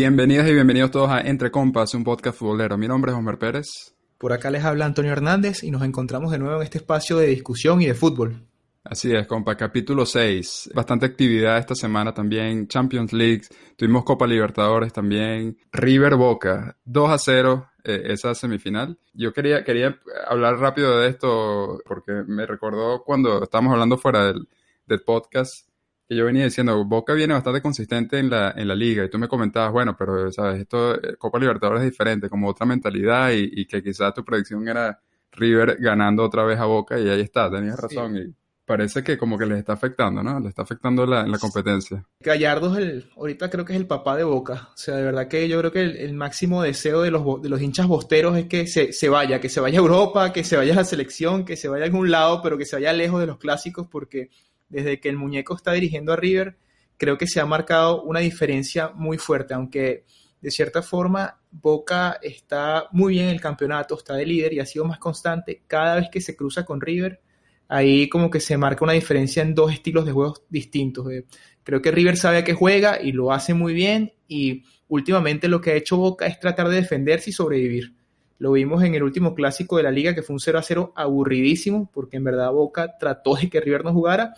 [0.00, 2.78] Bienvenidas y bienvenidos todos a Entre Compas, un podcast futbolero.
[2.78, 3.96] Mi nombre es Homer Pérez.
[4.16, 7.26] Por acá les habla Antonio Hernández y nos encontramos de nuevo en este espacio de
[7.26, 8.46] discusión y de fútbol.
[8.84, 10.70] Así es, compa, capítulo 6.
[10.72, 12.68] Bastante actividad esta semana también.
[12.68, 13.42] Champions League,
[13.74, 15.58] tuvimos Copa Libertadores también.
[15.72, 18.96] River Boca, 2 a 0 eh, esa semifinal.
[19.14, 24.46] Yo quería, quería hablar rápido de esto porque me recordó cuando estábamos hablando fuera del,
[24.86, 25.67] del podcast
[26.08, 29.18] que yo venía diciendo, Boca viene bastante consistente en la, en la liga y tú
[29.18, 33.50] me comentabas, bueno, pero sabes, esto, eh, Copa Libertadores es diferente, como otra mentalidad y,
[33.52, 35.00] y que quizás tu predicción era
[35.32, 38.16] River ganando otra vez a Boca y ahí está, tenías razón.
[38.16, 38.34] Y,
[38.68, 40.38] parece que como que les está afectando, ¿no?
[40.38, 42.04] Le está afectando la, la competencia.
[42.20, 44.68] Gallardo es el, ahorita creo que es el papá de Boca.
[44.74, 47.48] O sea, de verdad que yo creo que el, el máximo deseo de los, de
[47.48, 50.58] los hinchas bosteros es que se, se, vaya, que se vaya a Europa, que se
[50.58, 53.20] vaya a la selección, que se vaya a algún lado, pero que se vaya lejos
[53.20, 54.28] de los clásicos, porque
[54.68, 56.56] desde que el muñeco está dirigiendo a River,
[56.96, 60.04] creo que se ha marcado una diferencia muy fuerte, aunque
[60.40, 64.66] de cierta forma Boca está muy bien en el campeonato, está de líder y ha
[64.66, 67.20] sido más constante cada vez que se cruza con River
[67.68, 71.10] ahí como que se marca una diferencia en dos estilos de juegos distintos.
[71.12, 71.26] Eh.
[71.62, 75.60] Creo que River sabe a qué juega y lo hace muy bien y últimamente lo
[75.60, 77.94] que ha hecho Boca es tratar de defenderse y sobrevivir.
[78.38, 80.92] Lo vimos en el último clásico de la liga que fue un 0 a 0
[80.94, 84.34] aburridísimo porque en verdad Boca trató de que River no jugara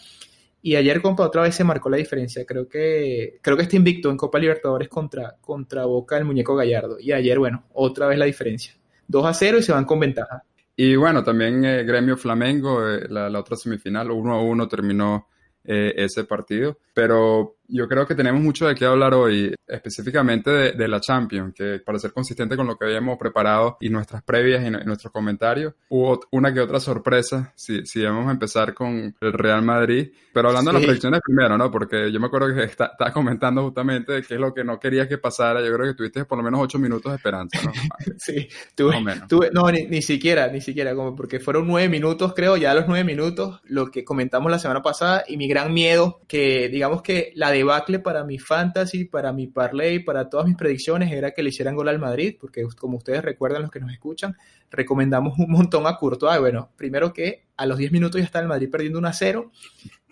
[0.63, 2.45] y ayer compa otra vez se marcó la diferencia.
[2.45, 6.99] Creo que creo que está invicto en Copa Libertadores contra, contra Boca el muñeco Gallardo
[7.01, 8.75] y ayer bueno, otra vez la diferencia.
[9.09, 10.45] 2 a 0 y se van con ventaja.
[10.77, 15.29] Y bueno, también eh, Gremio Flamengo, eh, la, otra semifinal, 1 a 1 terminó
[15.65, 16.79] eh, ese partido.
[16.95, 21.55] Pero yo creo que tenemos mucho de qué hablar hoy, específicamente de, de, la Champions,
[21.55, 25.13] que para ser consistente con lo que habíamos preparado y nuestras previas y, y nuestros
[25.13, 30.11] comentarios, hubo una que otra sorpresa, si, si vamos a empezar con el Real Madrid,
[30.33, 30.75] pero hablando sí.
[30.75, 31.71] de las predicciones primero, ¿no?
[31.71, 35.19] Porque yo me acuerdo que estaba comentando justamente qué es lo que no quería que
[35.19, 37.73] pasara, yo creo que tuviste por lo menos ocho minutos de esperanza, ¿no?
[38.19, 38.95] sí, tuve,
[39.29, 42.75] tuve no, ni, ni, siquiera, ni siquiera, como porque fueron nueve minutos, creo, ya a
[42.75, 47.03] los nueve minutos, lo que comentamos la semana pasada y mi gran miedo, que digamos
[47.03, 51.43] que la debacle para mi fantasy, para mi parlay, para todas mis predicciones era que
[51.43, 54.37] le hicieran gol al Madrid, porque como ustedes recuerdan los que nos escuchan,
[54.71, 56.41] recomendamos un montón a Courtois.
[56.41, 59.51] Bueno, primero que a los 10 minutos ya está el Madrid perdiendo 1 a 0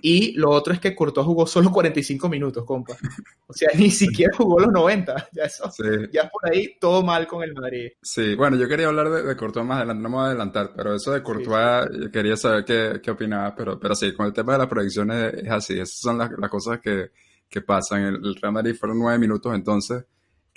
[0.00, 2.96] y lo otro es que Courtois jugó solo 45 minutos, compa.
[3.46, 5.28] O sea, ni siquiera jugó los 90.
[5.32, 5.82] Ya, eso, sí.
[6.12, 7.92] ya por ahí todo mal con el Madrid.
[8.00, 10.72] Sí, bueno, yo quería hablar de, de Courtois más adelante, no me voy a adelantar,
[10.76, 12.10] pero eso de Courtois, sí.
[12.12, 15.50] quería saber qué, qué opinabas, pero, pero sí, con el tema de las predicciones es
[15.50, 17.10] así, esas son las, las cosas que,
[17.48, 18.02] que pasan.
[18.02, 20.04] El, el Real Madrid fueron 9 minutos entonces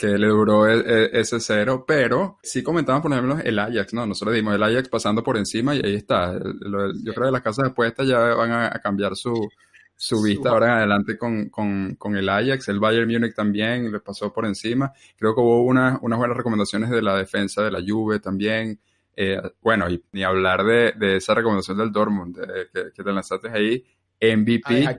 [0.01, 4.07] que le duró e, e, ese cero, pero sí comentamos, por ejemplo, el Ajax, ¿no?
[4.07, 6.33] Nosotros dimos el Ajax pasando por encima y ahí está.
[6.33, 9.47] Yo creo que las casas de apuestas ya van a, cambiar su,
[9.95, 12.67] su vista ahora en adelante con, con, con, el Ajax.
[12.69, 14.91] El Bayern Múnich también le pasó por encima.
[15.17, 18.79] Creo que hubo una, unas buenas recomendaciones de la defensa de la Juve también.
[19.15, 23.11] Eh, bueno, y ni hablar de, de, esa recomendación del Dortmund de, que, que, te
[23.11, 23.85] lanzaste ahí.
[24.21, 24.87] MVP.
[24.87, 24.95] Ay,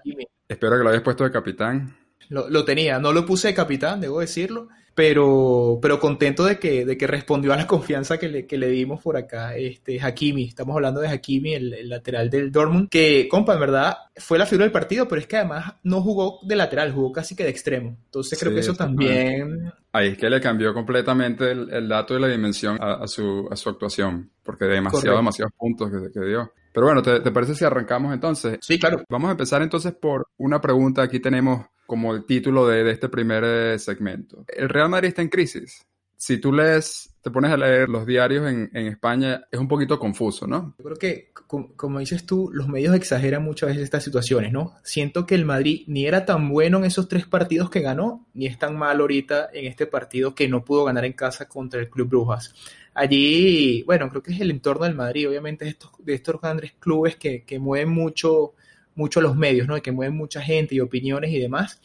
[0.49, 1.97] Espero que lo hayas puesto de capitán.
[2.28, 6.84] Lo, lo, tenía, no lo puse de capitán, debo decirlo, pero, pero contento de que,
[6.84, 9.56] de que respondió a la confianza que le, que le dimos por acá.
[9.56, 13.97] Este, Hakimi, estamos hablando de Hakimi, el, el, lateral del Dortmund, que, compa, en verdad
[14.16, 17.34] fue la figura del partido, pero es que además no jugó de lateral, jugó casi
[17.34, 17.97] que de extremo.
[18.05, 19.72] Entonces creo sí, que eso también...
[19.93, 23.49] Ahí es que le cambió completamente el, el dato y la dimensión a, a, su,
[23.50, 26.53] a su actuación, porque demasiado, demasiados puntos que, que dio.
[26.72, 28.59] Pero bueno, ¿te, ¿te, parece si arrancamos entonces?
[28.62, 29.05] Sí, claro.
[29.09, 31.03] Vamos a empezar entonces por una pregunta.
[31.03, 34.44] Aquí tenemos como el título de, de este primer eh, segmento.
[34.49, 35.87] ¿El Real Madrid está en crisis?
[36.16, 39.99] Si tú lees, te pones a leer los diarios en, en España, es un poquito
[39.99, 40.75] confuso, ¿no?
[40.79, 44.76] Yo creo que, como, como, dices tú, los medios exageran muchas veces estas situaciones, ¿no?
[44.85, 48.47] Siento que el Madrid ni era tan bueno en esos tres partidos que ganó, ni
[48.47, 51.91] es tan mal ahorita en este partido que no pudo ganar en casa contra el
[51.91, 52.55] Club Brujas
[52.94, 57.17] allí, bueno, creo que es el entorno del Madrid, obviamente, estos, de estos grandes clubes
[57.17, 58.55] que, que mueven mucho,
[58.94, 59.81] mucho los medios, ¿no?
[59.81, 61.81] Que mueven mucha gente y opiniones y demás.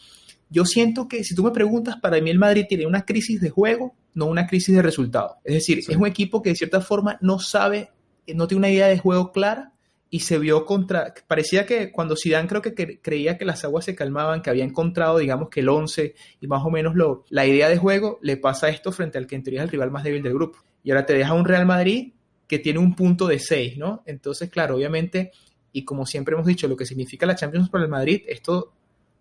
[0.49, 3.49] Yo siento que, si tú me preguntas, para mí el Madrid tiene una crisis de
[3.49, 5.37] juego, no una crisis de resultado.
[5.43, 5.91] Es decir, sí.
[5.91, 7.91] es un equipo que de cierta forma no sabe,
[8.33, 9.73] no tiene una idea de juego clara
[10.09, 13.95] y se vio contra, parecía que cuando Zidane creo que creía que las aguas se
[13.95, 17.67] calmaban, que había encontrado, digamos que el 11 y más o menos lo, la idea
[17.67, 20.23] de juego, le pasa esto frente al que en teoría es el rival más débil
[20.23, 20.59] del grupo.
[20.87, 22.13] Y ahora te deja un Real Madrid
[22.47, 24.03] que tiene un punto de 6, ¿no?
[24.05, 25.33] Entonces, claro, obviamente,
[25.73, 28.71] y como siempre hemos dicho, lo que significa la Champions para el Madrid, esto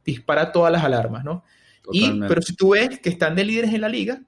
[0.04, 1.42] dispara todas las alarmas, ¿no?
[1.90, 4.22] Y, pero si tú ves que están de líderes en la liga,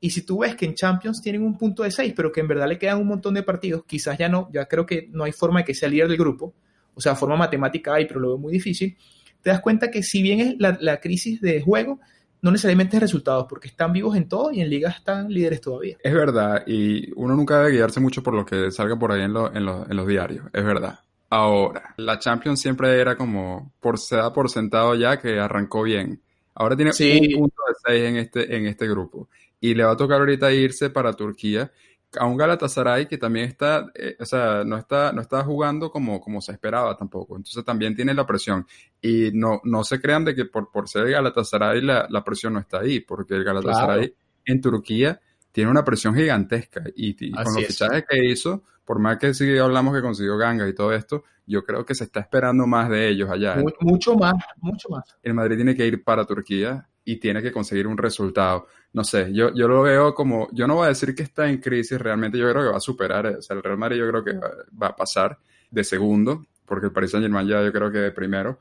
[0.00, 2.48] y si tú ves que en Champions tienen un punto de 6, pero que en
[2.48, 5.32] verdad le quedan un montón de partidos, quizás ya no, ya creo que no hay
[5.32, 6.52] forma de que sea líder del grupo,
[6.92, 8.98] o sea, forma matemática hay, pero lo veo muy difícil,
[9.40, 12.00] te das cuenta que si bien es la, la crisis de juego,
[12.42, 15.96] no necesariamente es resultados, porque están vivos en todo y en liga están líderes todavía.
[16.02, 19.34] Es verdad, y uno nunca debe guiarse mucho por lo que salga por ahí en,
[19.36, 20.98] en, en los diarios, es verdad.
[21.30, 26.20] Ahora, la Champions siempre era como, por, se da por sentado ya que arrancó bien.
[26.54, 29.30] Ahora tiene un punto de seis en este, en este grupo.
[29.58, 31.72] Y le va a tocar ahorita irse para Turquía
[32.18, 36.20] a un Galatasaray que también está, eh, o sea, no está, no está jugando como,
[36.20, 37.36] como se esperaba tampoco.
[37.36, 38.66] Entonces también tiene la presión.
[39.00, 42.60] Y no, no se crean de que por, por ser Galatasaray la, la presión no
[42.60, 44.14] está ahí, porque el Galatasaray
[44.44, 45.20] en Turquía
[45.50, 46.82] tiene una presión gigantesca.
[46.94, 50.74] Y, con los fichajes que hizo, por más que sí hablamos que consiguió Ganga y
[50.74, 53.56] todo esto, yo creo que se está esperando más de ellos allá.
[53.80, 55.04] mucho más, mucho más.
[55.22, 58.66] El Madrid tiene que ir para Turquía y tiene que conseguir un resultado.
[58.92, 61.58] No sé, yo, yo lo veo como, yo no voy a decir que está en
[61.58, 64.24] crisis, realmente yo creo que va a superar, o sea, el Real Madrid yo creo
[64.24, 65.38] que va, a pasar
[65.70, 68.60] de segundo, porque el Paris Saint Germain ya yo creo que de primero,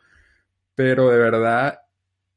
[0.73, 1.79] pero de verdad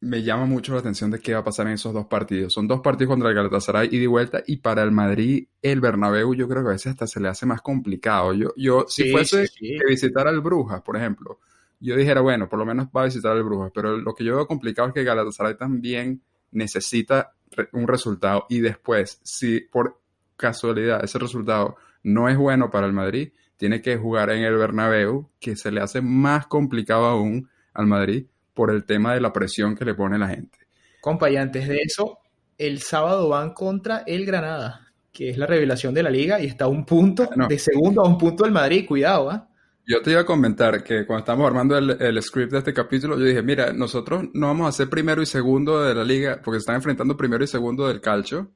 [0.00, 2.52] me llama mucho la atención de qué va a pasar en esos dos partidos.
[2.52, 6.34] Son dos partidos contra el Galatasaray y de vuelta, y para el Madrid, el Bernabéu
[6.34, 8.34] yo creo que a veces hasta se le hace más complicado.
[8.34, 11.40] Yo, yo si fuese que visitar al Brujas, por ejemplo,
[11.84, 14.36] yo dijera, bueno, por lo menos va a visitar al Brujas, pero lo que yo
[14.36, 17.32] veo complicado es que Galatasaray también necesita
[17.72, 20.00] un resultado y después, si por
[20.36, 25.28] casualidad ese resultado no es bueno para el Madrid, tiene que jugar en el Bernabéu,
[25.38, 29.76] que se le hace más complicado aún al Madrid por el tema de la presión
[29.76, 30.58] que le pone la gente.
[31.00, 32.18] Compa, y antes de eso,
[32.56, 36.64] el sábado van contra el Granada, que es la revelación de la liga y está
[36.64, 39.48] a un punto de segundo a un punto del Madrid, cuidado, ¿ah?
[39.86, 43.24] Yo te iba a comentar que cuando estábamos armando el, script de este capítulo, yo
[43.24, 46.62] dije, mira, nosotros no vamos a ser primero y segundo de la liga, porque se
[46.62, 48.50] están enfrentando primero y segundo del calcio,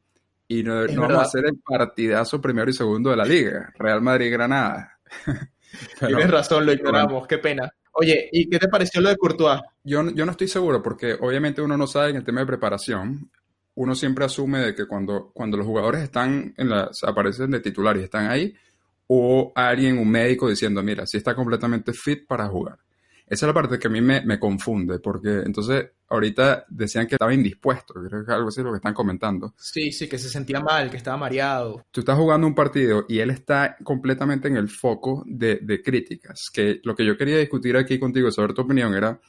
[0.46, 4.98] y no, vamos a hacer el partidazo primero y segundo de la liga, Real Madrid-Granada.
[5.98, 7.70] Tienes razón, lo ignoramos, qué pena.
[7.92, 9.60] Oye, ¿y qué te pareció lo de Courtois?
[9.84, 13.30] Yo, yo no estoy seguro, porque obviamente uno no sabe en el tema de preparación,
[13.78, 17.96] uno siempre asume de que cuando, cuando los jugadores están en la, aparecen de titular
[17.96, 18.54] y están ahí,
[19.08, 22.78] o alguien, un médico diciendo, mira, si está completamente fit para jugar.
[23.26, 27.34] Esa es la parte que a mí me, confunde, porque entonces ahorita decían que estaba
[27.34, 29.54] indispuesto, creo que algo así lo que están comentando.
[29.58, 31.84] Sí, sí, que se sentía mal, que estaba mareado.
[31.90, 36.80] Tú estás jugando un partido y él está completamente en el foco de, críticas, que
[36.84, 39.20] lo que yo quería discutir aquí contigo, sobre tu opinión, era,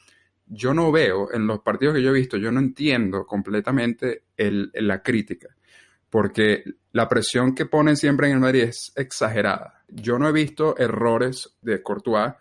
[0.46, 5.02] yo no veo, en los partidos que yo he visto, yo no entiendo completamente la
[5.02, 5.48] crítica
[6.10, 9.84] porque la presión que ponen siempre en el Madrid es exagerada.
[9.88, 12.32] Yo no he visto errores de Courtois,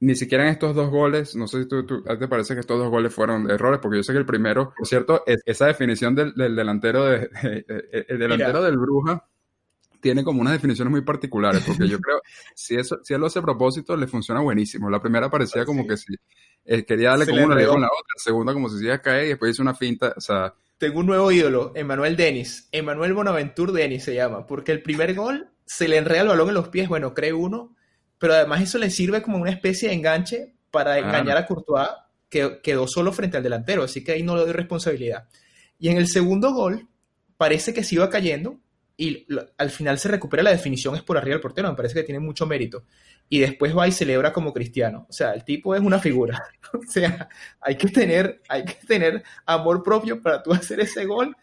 [0.00, 1.34] ni siquiera en estos dos goles.
[1.34, 4.12] No sé si tú, te parece que estos dos goles fueron errores, porque yo sé
[4.12, 7.30] que el primero, por cierto, es, esa definición del, delantero de,
[8.08, 9.26] el delantero del Bruja
[10.00, 12.20] tiene como unas definiciones muy particulares, porque yo creo,
[12.54, 14.90] si, eso, si él lo hace a propósito, le funciona buenísimo.
[14.90, 16.14] La primera parecía como que si
[16.64, 19.02] eh, quería darle como una con la otra, la segunda como si se iba a
[19.02, 22.66] caer y después hizo una finta, o sea, tengo un nuevo ídolo, Emanuel Denis.
[22.72, 26.54] Emanuel Bonaventure Denis se llama, porque el primer gol se le enreda el balón en
[26.54, 27.76] los pies, bueno, cree uno,
[28.18, 31.90] pero además eso le sirve como una especie de enganche para engañar a Courtois,
[32.30, 35.28] que quedó solo frente al delantero, así que ahí no le doy responsabilidad.
[35.78, 36.88] Y en el segundo gol,
[37.36, 38.58] parece que se iba cayendo
[38.96, 39.26] y
[39.58, 42.20] al final se recupera la definición, es por arriba del portero, me parece que tiene
[42.20, 42.84] mucho mérito
[43.32, 45.06] y después va y celebra como cristiano.
[45.08, 46.42] O sea, el tipo es una figura.
[46.74, 47.28] o sea,
[47.60, 51.34] hay que tener, hay que tener amor propio para tú hacer ese gol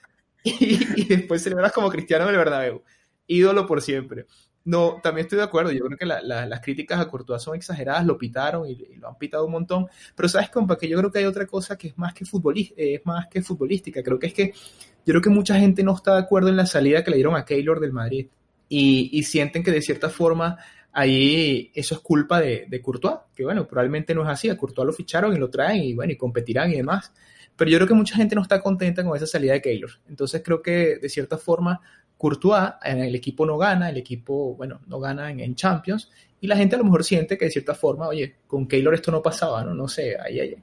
[0.44, 2.84] y, después celebras como cristiano en el Bernabéu.
[3.25, 4.25] Ídolo por siempre.
[4.65, 5.72] No, también estoy de acuerdo.
[5.72, 9.46] Yo creo que las críticas a Courtois son exageradas, lo pitaron y, lo han pitado
[9.46, 9.88] un montón.
[10.13, 13.06] Pero sabes, compa, que yo creo que hay otra cosa que es más que, es
[13.06, 14.03] más que futbolística.
[14.03, 16.65] Creo que es que yo creo que mucha gente no está de acuerdo en la
[16.65, 18.27] salida que le dieron a Keylor del Madrid.
[18.70, 20.58] Y, y sienten que de cierta forma
[20.98, 24.88] ahí eso es culpa de, de, Courtois, que bueno, probablemente no es así, a Courtois
[24.88, 27.13] lo ficharon y lo traen y bueno, y competirán y demás.
[27.56, 29.92] Pero yo creo que mucha gente no está contenta con esa salida de Keylor.
[30.10, 31.82] Entonces creo que de cierta forma
[32.18, 36.75] Courtois, el equipo no gana, el equipo, bueno, no gana en, Champions, y la gente
[36.75, 39.74] a lo mejor siente que de cierta forma, oye, con Keylor esto no pasaba, ¿no?
[39.74, 40.15] No sé,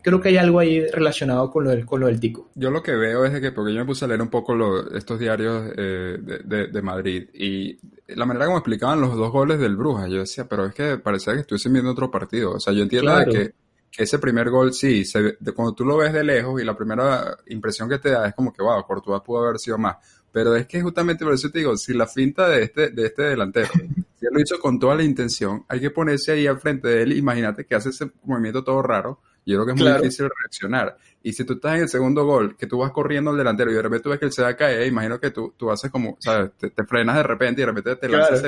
[0.03, 2.51] creo que hay algo ahí relacionado con lo, del, con lo del tico.
[2.55, 4.55] Yo lo que veo es que, porque yo me puse a leer un poco
[4.95, 7.77] estos diarios eh, de, Madrid, y
[8.09, 11.35] la manera como explicaban los dos goles del Bruja, yo decía, pero es que parecía
[11.35, 13.55] que estuviesen viendo otro partido, o sea, yo entiendo de que
[13.97, 17.37] ese primer gol, sí, se, de, cuando tú lo ves de lejos y la primera
[17.47, 19.97] impresión que te da es como que, wow, Courtois pudo haber sido más.
[20.33, 23.23] Pero es que justamente por eso te digo, si la finta de este, de este
[23.23, 23.69] delantero,
[24.19, 27.03] si él lo hizo con toda la intención, hay que ponerse ahí al frente de
[27.03, 30.97] él, imagínate que hace ese movimiento todo raro, Yo creo que es muy difícil reaccionar.
[31.27, 33.75] Y si tú estás en el segundo gol, que tú vas corriendo al delantero y
[33.75, 35.91] de repente tú ves que él se va a caer, imagino que tú, tú haces
[35.91, 36.51] como, ¿sabes?
[36.59, 38.45] Te, frenas de repente y de repente te lanzas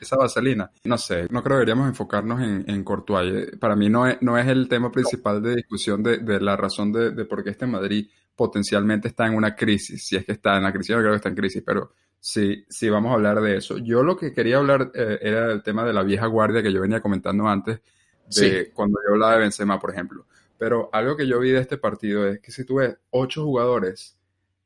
[0.00, 0.70] esa, vaselina.
[0.84, 3.56] No sé, no creo que deberíamos enfocarnos en, en Courtois.
[3.58, 6.92] Para mí no es, no es el tema principal de discusión de, de la razón
[6.92, 10.06] de, de por qué este Madrid potencialmente está en una crisis.
[10.06, 12.64] Si es que está en la crisis, yo creo que está en crisis, pero sí,
[12.68, 13.76] sí vamos a hablar de eso.
[13.78, 16.80] Yo lo que quería hablar eh, era el tema de la vieja guardia que yo
[16.80, 17.80] venía comentando antes,
[18.36, 20.26] de cuando yo hablaba de Benzema, por ejemplo.
[20.60, 24.18] Pero algo que yo vi de este partido es que si tú ves ocho jugadores,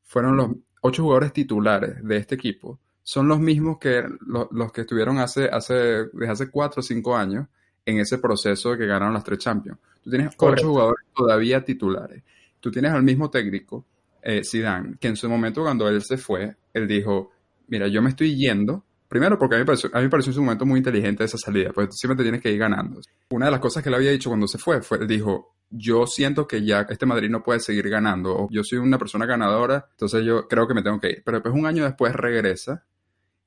[0.03, 5.19] fueron los ocho jugadores titulares de este equipo, son los mismos que los que estuvieron
[5.19, 7.47] hace, hace, desde hace cuatro o cinco años
[7.87, 9.79] en ese proceso de que ganaron las tres Champions.
[10.03, 12.25] Tú tienes ocho jugadores todavía titulares.
[12.59, 13.85] Tú tienes al mismo técnico,
[14.21, 17.31] eh, Zidane, que en su momento cuando él se fue, él dijo,
[17.69, 18.83] mira, yo me estoy yendo
[19.14, 21.23] Primero, porque a mí, me pareció, a mí me pareció en su momento muy inteligente
[21.23, 23.00] esa salida, pues siempre te tienes que ir ganando.
[23.30, 26.49] Una de las cosas que él había dicho cuando se fue, fue, dijo, yo siento
[26.49, 30.25] que ya este Madrid no puede seguir ganando, o yo soy una persona ganadora, entonces
[30.25, 31.23] yo creo que me tengo que ir.
[31.25, 32.85] Pero después un año después regresa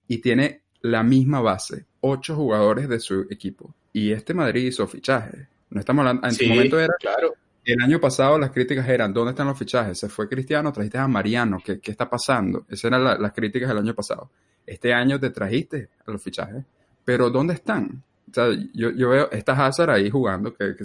[0.07, 3.75] y tiene la misma base, ocho jugadores de su equipo.
[3.91, 5.49] Y este Madrid hizo fichaje.
[5.69, 7.33] No estamos hablando, en su momento era, claro.
[7.65, 9.99] El año pasado las críticas eran, ¿dónde están los fichajes?
[9.99, 12.65] Se fue Cristiano, trajiste a Mariano, ¿qué, qué está pasando?
[12.69, 14.31] Esas eran las críticas del año pasado.
[14.67, 16.65] Este año te trajiste a los fichajes,
[17.05, 18.03] pero ¿dónde están?
[18.29, 20.75] O sea, yo, yo veo, está Hazard ahí jugando, que,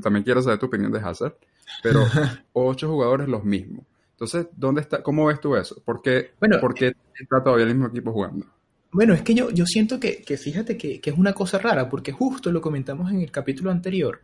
[0.00, 1.34] también quiero saber tu opinión de Hazard,
[1.82, 2.04] pero
[2.52, 3.84] ocho jugadores los mismos.
[4.12, 5.02] Entonces, ¿dónde está?
[5.02, 5.82] ¿Cómo ves tú eso?
[5.84, 8.46] ¿Por qué, bueno, ¿por qué está todavía el mismo equipo jugando?
[8.92, 12.52] Bueno, es que yo, yo siento que, fíjate que, es una cosa rara, porque justo
[12.52, 14.22] lo comentamos en el capítulo anterior.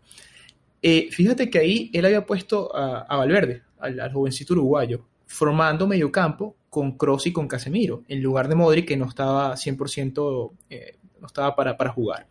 [0.80, 6.12] Eh, fíjate que ahí él había puesto a, Valverde, al, al, jovencito uruguayo, formando medio
[6.12, 10.96] campo con Kroos y con Casemiro, en lugar de Modric que no estaba 100%, eh,
[11.20, 12.26] no estaba para, para jugar.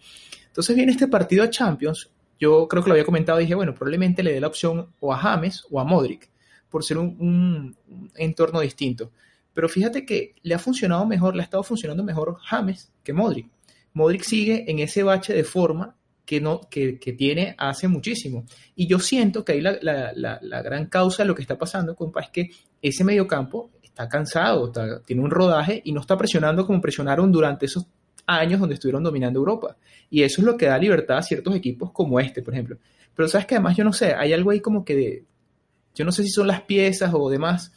[0.47, 4.23] Entonces viene este partido a Champions, yo creo que lo había comentado, dije, bueno, probablemente
[4.23, 6.29] le dé la opción o a James o a Modric,
[6.69, 7.75] por ser un,
[8.15, 9.11] entorno distinto.
[9.53, 13.47] Pero fíjate que le ha funcionado mejor, le ha estado funcionando mejor James que Modric.
[13.93, 18.45] Modric sigue en ese bache de forma que, no, que, tiene hace muchísimo.
[18.75, 22.21] Y yo siento que ahí la, la, gran causa de lo que está pasando, compa,
[22.21, 22.51] es que
[22.81, 24.71] ese mediocampo está cansado,
[25.05, 27.87] tiene un rodaje y no está presionando como presionaron durante esos
[28.27, 29.75] años donde estuvieron dominando Europa.
[30.11, 32.77] Y eso es lo que da libertad a ciertos equipos como este, por ejemplo.
[33.15, 35.25] Pero sabes que además yo no sé, hay algo ahí como que de,
[35.95, 37.71] yo no sé si son las piezas o demás,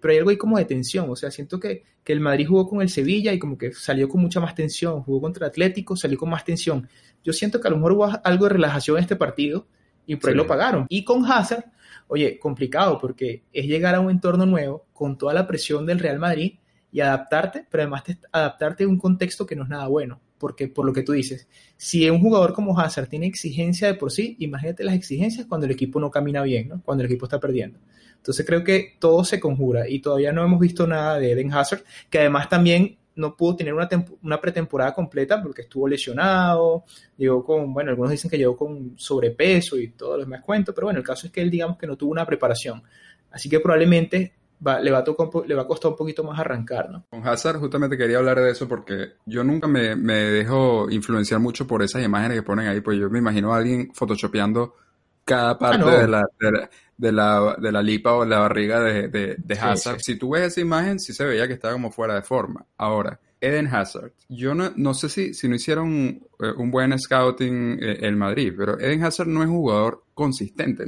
[0.00, 1.10] pero hay algo ahí como de tensión.
[1.10, 4.08] O sea, siento que, que el Madrid jugó con el Sevilla y como que salió
[4.08, 6.88] con mucha más tensión, jugó contra el Atlético, salió con más tensión.
[7.22, 9.66] Yo siento que a lo mejor hubo algo de relajación en este partido
[10.06, 10.86] y por ahí lo pagaron.
[10.88, 11.66] Y con Hazard,
[12.08, 16.18] oye, complicado porque es llegar a un entorno nuevo con toda la presión del Real
[16.18, 16.54] Madrid
[16.92, 20.20] y adaptarte, pero además adaptarte a un contexto que no es nada bueno.
[20.38, 21.48] Porque por lo que tú dices,
[21.78, 25.72] si un jugador como Hazard tiene exigencia de por sí, imagínate las exigencias cuando el
[25.72, 26.82] equipo no camina bien, ¿no?
[26.82, 27.78] cuando el equipo está perdiendo.
[28.16, 31.84] Entonces creo que todo se conjura y todavía no hemos visto nada de Eden Hazard,
[32.10, 33.88] que además también no pudo tener una,
[34.22, 36.84] una, pretemporada completa porque estuvo lesionado,
[37.16, 40.86] llegó con, bueno, algunos dicen que llegó con sobrepeso y todo lo demás cuento, pero
[40.86, 42.82] bueno, el caso es que él digamos que no tuvo una preparación.
[43.30, 44.32] Así que probablemente
[44.82, 47.04] le, va a tocar, le va a costar un poquito más arrancar, ¿no?
[47.10, 51.66] Con Hazard justamente quería hablar de eso porque yo nunca me, me dejo influenciar mucho
[51.66, 54.74] por esas imágenes que ponen ahí, pues yo me imagino a alguien photoshopeando
[55.26, 59.58] cada ah, parte de, la, de, la, de, la, lipa o la barriga de, de,
[59.58, 60.00] Hazard.
[60.00, 62.64] Si tú ves esa imagen, sí se veía que estaba como fuera de forma.
[62.76, 64.12] Ahora, Eden Hazard.
[64.28, 68.16] Yo no, no sé si, si no hicieron eh, un buen scouting en eh, el
[68.16, 70.84] Madrid, pero Eden Hazard no es un jugador consistente.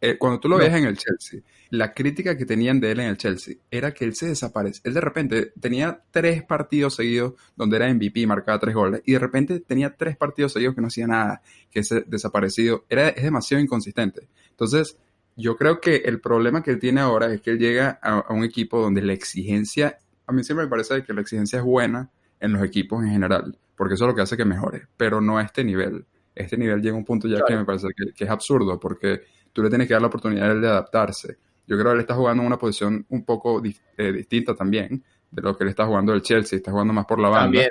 [0.00, 3.08] Eh, cuando tú lo ves en el Chelsea, la crítica que tenían de él en
[3.08, 4.80] el Chelsea era que él se desaparece.
[4.84, 9.12] Él de repente tenía tres partidos seguidos donde era MVP y marcaba tres goles, y
[9.12, 12.84] de repente tenía tres partidos seguidos que no hacía nada, que ese desaparecido.
[12.88, 14.28] Era, es demasiado inconsistente.
[14.50, 14.96] Entonces,
[15.38, 18.44] yo creo que el problema que él tiene ahora es que él llega a un
[18.44, 22.52] equipo donde la exigencia a mí siempre me parece que la exigencia es buena en
[22.52, 25.42] los equipos en general, porque eso es lo que hace que mejore, pero no a
[25.42, 26.04] este nivel.
[26.34, 29.62] Este nivel llega a un punto ya que me parece que, es absurdo, porque tú
[29.62, 31.38] le tienes que dar la oportunidad de adaptarse.
[31.66, 35.42] Yo creo que él está jugando en una posición un poco eh, distinta también de
[35.42, 37.44] lo que él está jugando el Chelsea, está jugando más por la banda.
[37.44, 37.70] También.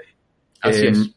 [0.62, 0.98] Así es.
[0.98, 1.14] Em,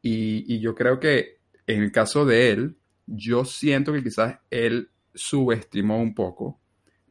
[0.00, 4.90] y, y yo creo que en el caso de él, yo siento que quizás él
[5.14, 6.60] subestimó un poco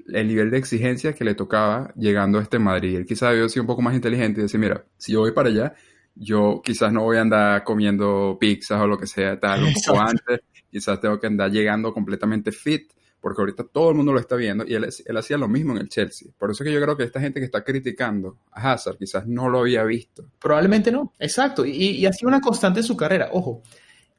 [0.08, 2.98] el nivel de exigencia que le tocaba llegando a este Madrid.
[2.98, 5.50] Él quizás había sido un poco más inteligente y decir, mira, si yo voy para
[5.50, 5.74] allá,
[6.16, 10.00] yo quizás no voy a andar comiendo pizzas o lo que sea, tal, un poco
[10.00, 14.36] antes, quizás tengo que andar llegando completamente fit, porque ahorita todo el mundo lo está
[14.36, 16.30] viendo y él, él hacía lo mismo en el Chelsea.
[16.38, 19.26] Por eso es que yo creo que esta gente que está criticando a Hazard quizás
[19.26, 20.26] no lo había visto.
[20.40, 23.30] Probablemente no, exacto, y, y ha sido una constante en su carrera.
[23.32, 23.64] Ojo,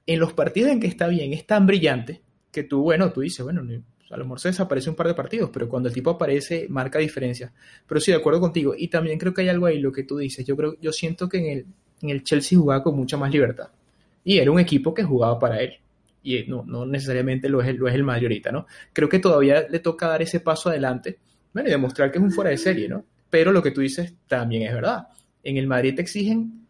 [0.06, 2.23] en los partidos en que está bien, es tan brillante
[2.54, 3.62] que tú, bueno, tú dices, bueno,
[4.10, 7.00] a lo mejor se desaparece un par de partidos, pero cuando el tipo aparece, marca
[7.00, 7.52] diferencia.
[7.86, 8.74] Pero sí, de acuerdo contigo.
[8.76, 10.46] Y también creo que hay algo ahí, lo que tú dices.
[10.46, 11.66] Yo creo, yo siento que en el,
[12.02, 13.68] en el Chelsea jugaba con mucha más libertad.
[14.22, 15.74] Y era un equipo que jugaba para él.
[16.22, 18.66] Y no, no necesariamente lo es, lo es el Madrid ahorita, ¿no?
[18.92, 21.18] Creo que todavía le toca dar ese paso adelante,
[21.52, 23.04] bueno, y demostrar que es un fuera de serie, ¿no?
[23.28, 25.08] Pero lo que tú dices también es verdad.
[25.42, 26.66] En el Madrid te exigen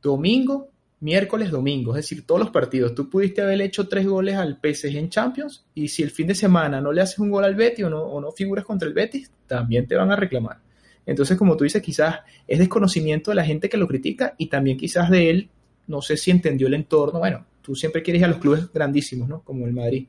[0.00, 2.94] domingo, miércoles, domingo, es decir, todos los partidos.
[2.94, 6.34] Tú pudiste haber hecho tres goles al PSG en Champions y si el fin de
[6.34, 8.94] semana no le haces un gol al Betis o no, o no figuras contra el
[8.94, 10.58] Betis, también te van a reclamar.
[11.06, 14.76] Entonces, como tú dices, quizás es desconocimiento de la gente que lo critica y también
[14.76, 15.48] quizás de él,
[15.86, 17.18] no sé si entendió el entorno.
[17.18, 19.42] Bueno, tú siempre quieres ir a los clubes grandísimos, ¿no?
[19.42, 20.06] Como el Madrid.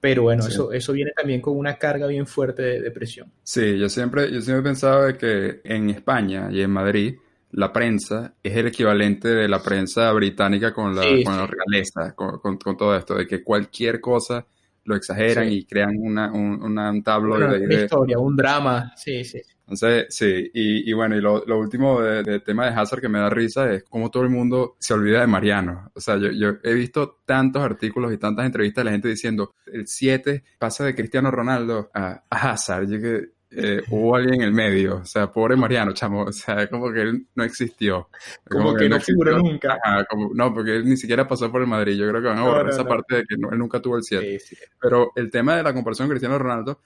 [0.00, 0.48] Pero bueno, Sí.
[0.52, 3.30] eso, eso viene también con una carga bien fuerte de, de presión.
[3.42, 7.16] Sí, yo siempre, yo siempre he pensado de que en España y en Madrid
[7.52, 12.14] la prensa es el equivalente de la prensa británica con la, Sí, con la realeza,
[12.14, 14.46] con, con- con todo esto, de que cualquier cosa
[14.84, 15.54] lo exageran Sí.
[15.56, 18.92] y crean una, un, una- un tabloide Bueno, ahí una de, historia, un drama.
[18.96, 19.40] Sí, sí.
[19.62, 23.08] Entonces, sí, y, y bueno, y lo, lo último del de tema de Hazard que
[23.08, 25.92] me da risa es cómo todo el mundo se olvida de Mariano.
[25.94, 29.54] O sea, yo, yo he visto tantos artículos y tantas entrevistas de la gente diciendo,
[29.72, 32.88] el 7 pasa de Cristiano Ronaldo a, a Hazard.
[32.90, 34.96] Yo que eh, hubo alguien en el medio.
[34.96, 36.22] O sea, pobre Mariano, chamo.
[36.22, 38.08] O sea, como que él no existió.
[38.48, 39.78] Como que no figuró nunca.
[39.82, 41.96] Ajá, como- no, porque él ni siquiera pasó por el Madrid.
[41.96, 42.88] Yo creo que van a borrar no, esa no.
[42.88, 44.38] parte de que él nunca tuvo el 7.
[44.38, 44.62] Sí, sí.
[44.80, 46.80] Pero el tema de la comparación con Cristiano Ronaldo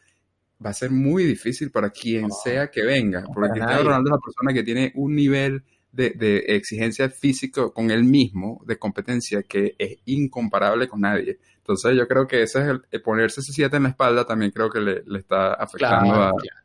[0.64, 3.84] va a ser muy difícil para quien sea que venga, porque Cristiano nadie.
[3.84, 8.62] Ronaldo es la persona que tiene un nivel de, de exigencia físico con él mismo,
[8.66, 11.38] de competencia, que es incomparable con nadie.
[11.64, 14.50] Entonces yo creo que ese es el, el ponerse ese 7 en la espalda también
[14.50, 16.40] creo que le, le está afectando Claro, a...
[16.40, 16.58] claro.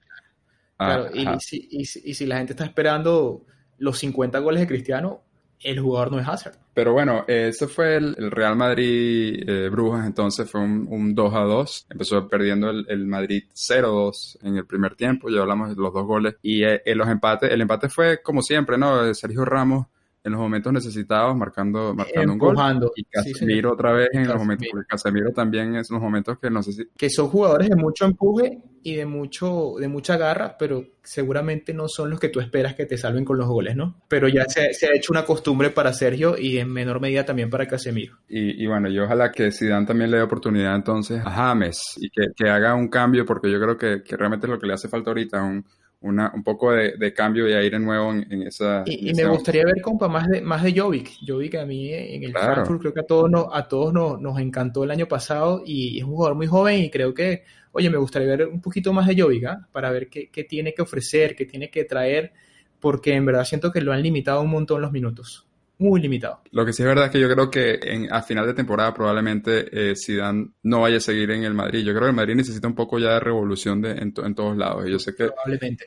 [0.77, 3.45] a- Claro, y, si, y si- y si la gente está esperando
[3.77, 5.21] los 50 goles de Cristiano,
[5.61, 6.55] el jugador no es Hazard.
[6.73, 11.33] Pero bueno, ese fue el, el Real Madrid eh, Brujas, entonces fue un, un 2
[11.33, 11.87] a 2.
[11.89, 16.05] Empezó perdiendo el, el Madrid 0-2 en el primer tiempo, ya hablamos de los dos
[16.05, 16.35] goles.
[16.41, 19.13] Y eh, en los empates, el empate fue como siempre, ¿no?
[19.13, 19.87] Sergio Ramos
[20.23, 22.49] en los momentos necesitados, marcando, marcando un gol.
[22.49, 22.91] Empujando.
[22.95, 23.73] Y Sí, Casemiro señor.
[23.73, 24.39] otra vez en los Casemiro.
[24.39, 26.83] momentos, porque Casemiro también es los momentos que no sé si...
[26.97, 31.87] Que son jugadores de mucho empuje y de mucho de mucha garra, pero seguramente no
[31.87, 34.01] son los que tú esperas que te salven con los goles, ¿no?
[34.07, 37.49] Pero ya se, se ha hecho una costumbre para Sergio y en menor medida también
[37.49, 38.17] para Casemiro.
[38.27, 42.09] Y, y bueno, yo ojalá que Zidane también le dé oportunidad entonces a James y
[42.09, 44.73] que, que haga un cambio, porque yo creo que, que realmente es lo que le
[44.73, 45.65] hace falta ahorita, un,
[46.01, 48.81] una, un poco de, de cambio y aire nuevo en, en esa...
[48.83, 51.11] en Y, esa- me gustaría ver, compa, más de, más de Jovic.
[51.25, 52.65] Jovic a mí eh, en el Claro.
[52.65, 55.97] Frankfurt creo que a todos, nos, a todos nos, nos encantó el año pasado y
[55.99, 59.07] es un jugador muy joven y creo que, oye, me gustaría ver un poquito más
[59.07, 59.67] de Jovic, ¿ah?
[59.71, 62.33] para ver qué, qué tiene que ofrecer, qué tiene que traer,
[62.79, 65.48] porque en verdad siento que lo han limitado un montón los minutos.
[65.79, 66.41] Muy limitado.
[66.51, 68.93] Lo que sí es verdad es que yo creo que en, a final de temporada
[68.93, 71.79] probablemente eh, Zidane no vaya a seguir en el Madrid.
[71.85, 74.35] Yo creo que el Madrid necesita un poco ya de revolución de, en, to- en
[74.35, 74.85] todos lados.
[74.87, 75.85] Y yo sé que Probablemente.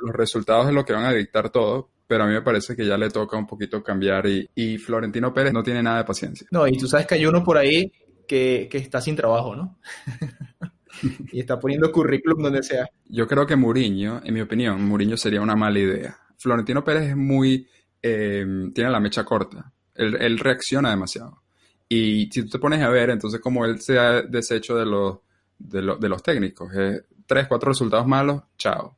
[0.00, 2.86] los resultados es lo que van a dictar todo, pero a mí me parece que
[2.86, 6.46] ya le toca un poquito cambiar y, y Florentino Pérez no tiene nada de paciencia.
[6.50, 7.92] No, y tú sabes que hay uno por ahí
[8.26, 9.78] que, que está sin trabajo, ¿no?
[11.32, 12.86] y está poniendo currículum donde sea.
[13.06, 16.16] Yo creo que Mourinho, en mi opinión, Mourinho sería una mala idea.
[16.38, 17.66] Florentino Pérez es muy,
[18.04, 19.72] eh, tiene la mecha corta.
[19.94, 21.42] Él, él reacciona demasiado.
[21.88, 25.18] Y si tú te pones a ver, entonces como él se ha deshecho de los,
[25.58, 28.96] de, los- de los técnicos, eh, tres, cuatro resultados malos, chao.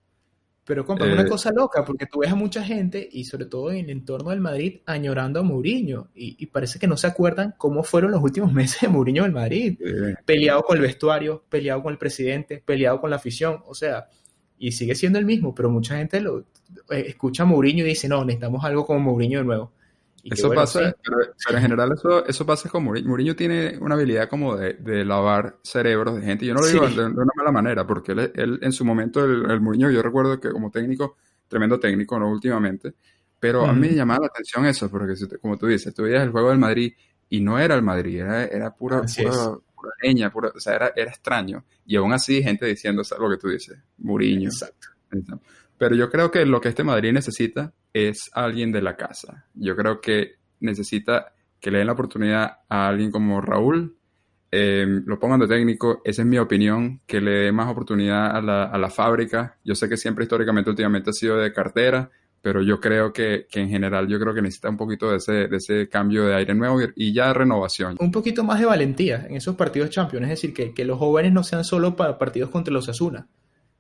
[0.65, 3.47] Pero, compa, es Eh, una cosa loca, porque tú ves a mucha gente, y sobre
[3.47, 6.09] todo en el entorno del Madrid, añorando a Mourinho.
[6.15, 9.27] Y, y parece que no se acuerdan cómo fueron los últimos meses de Mourinho en
[9.29, 9.79] el Madrid.
[9.81, 13.63] Eh, Peleado con el vestuario, peleado con el presidente, peleado con la afición.
[13.67, 14.09] O sea,
[14.59, 16.41] y sigue siendo el mismo, pero mucha gente lo
[16.91, 19.73] eh, escucha a Mourinho y dice, no, necesitamos algo como Mourinho de nuevo.
[20.23, 23.09] Y Eso bueno, pasa, sí, pero, pero en general eso, eso pasa con Mourinho.
[23.09, 26.45] Mourinho tiene una habilidad como de, de lavar cerebros de gente.
[26.47, 26.97] Yo no lo digo Sí.
[26.97, 30.03] de, de una mala manera, porque él, él en su momento, el, el Mourinho, yo
[30.03, 31.17] recuerdo que como técnico,
[31.47, 32.29] tremendo técnico, ¿no?
[32.31, 32.95] Últimamente,
[33.39, 36.25] pero a mí me llamaba la atención eso, porque si como tú dices, tú veías
[36.25, 36.93] el juego del Madrid
[37.29, 39.59] y no era el Madrid, era, era pura, pura.
[39.87, 41.65] Pura leña, pura, o sea, era, era extraño.
[41.85, 43.79] Y aún así, gente diciendo, ¿sabes lo que tú dices?
[43.99, 44.49] Mourinho.
[44.49, 44.89] Exacto.
[45.79, 49.47] Pero yo creo que lo que este Madrid necesita es alguien de la casa.
[49.55, 53.97] Yo creo que necesita que le den la oportunidad a alguien como Raúl,
[54.51, 58.41] eh, lo pongan de técnico, esa es mi opinión, que le dé más oportunidad a
[58.41, 59.59] la, a la fábrica.
[59.65, 62.11] Yo sé que siempre históricamente últimamente ha sido de cartera,
[62.47, 65.49] pero yo creo que, que en general yo creo que necesita un poquito de ese,
[65.49, 67.97] de ese cambio de aire nuevo y, y ya renovación.
[67.99, 71.33] Un poquito más de valentía en esos partidos Champions, es decir, que, que los jóvenes
[71.33, 73.27] no sean solo para partidos contra los Asuna,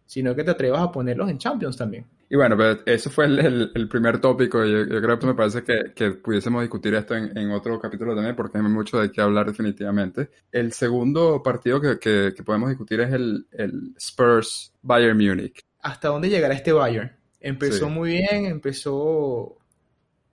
[0.04, 2.06] sino que te atrevas a ponerlos en Champions también.
[2.28, 4.64] Y bueno, pero eso fue el, primer tópico.
[4.64, 8.16] Yo, yo, creo que me parece que, que pudiésemos discutir esto en, en, otro capítulo
[8.16, 10.30] también, porque hay mucho de qué hablar definitivamente.
[10.50, 15.60] El segundo partido que, que, podemos discutir es el, el Spurs Bayern Múnich.
[15.82, 17.15] ¿Hasta dónde llegará este Bayern?
[17.46, 19.56] Empezó muy bien, empezó,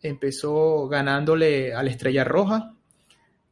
[0.02, 2.74] empezó ganándole a la Estrella Roja.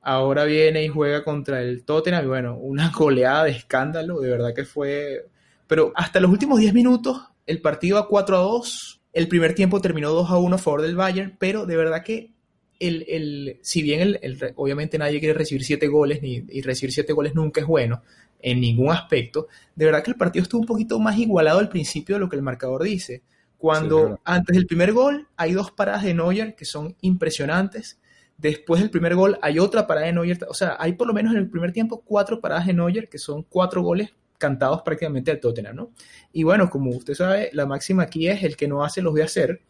[0.01, 2.25] Ahora viene y juega contra el Tottenham.
[2.25, 4.19] Y bueno, una goleada de escándalo.
[4.19, 5.27] De verdad que fue.
[5.67, 9.01] Pero hasta los últimos 10 minutos el partido a 4 a 2.
[9.13, 12.31] El primer tiempo terminó 2 a 1 a favor del Bayern, pero de verdad que
[12.79, 17.13] el, el, si bien el, obviamente nadie quiere recibir 7 goles ni, y recibir 7
[17.13, 18.01] goles nunca es bueno
[18.41, 22.15] en ningún aspecto, de verdad que el partido estuvo un poquito más igualado al principio
[22.15, 23.21] de lo que el marcador dice.
[23.61, 27.99] Cuando antes del primer gol hay dos paradas de Neuer que son impresionantes.
[28.35, 30.39] Después del primer gol hay otra parada de Neuer.
[30.49, 33.19] O sea, hay por lo menos en el primer tiempo cuatro paradas de Neuer que
[33.19, 35.91] son cuatro goles cantados prácticamente al Tottenham, ¿no?
[36.33, 39.21] Y bueno, como usted sabe, la máxima aquí es el que no hace los voy
[39.21, 39.61] a hacer.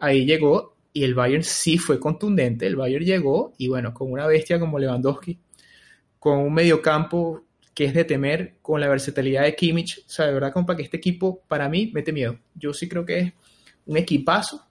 [0.00, 2.66] Ahí llegó y el Bayern sí fue contundente.
[2.66, 5.38] El Bayern llegó y bueno, con una bestia como Lewandowski,
[6.18, 7.44] con un mediocampo
[7.76, 10.82] que es de temer, con la versatilidad de Kimmich, o sea, de verdad, compa, que
[10.82, 12.38] este equipo para mí mete miedo.
[12.54, 13.32] Yo sí creo que es
[13.84, 14.66] un equipazo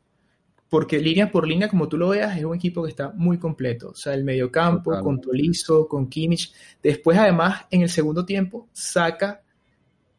[0.70, 3.90] porque línea por línea, como tú lo veas, es un equipo que está muy completo.
[3.90, 6.52] O sea, el mediocampo, con Tolizo, con Kimmich.
[6.82, 9.44] Después, además, en el segundo tiempo, saca,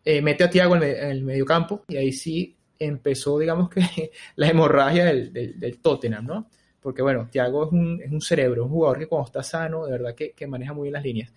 [0.05, 3.81] eh, mete a Tiago en, el mediocampo y ahí sí empezó, digamos que,
[4.37, 6.49] la hemorragia del, del, Tottenham, ¿no?
[6.81, 9.91] Porque, bueno, Tiago es un, es un, cerebro, un jugador que cuando está sano, de
[9.91, 11.33] verdad que, que maneja muy bien las líneas.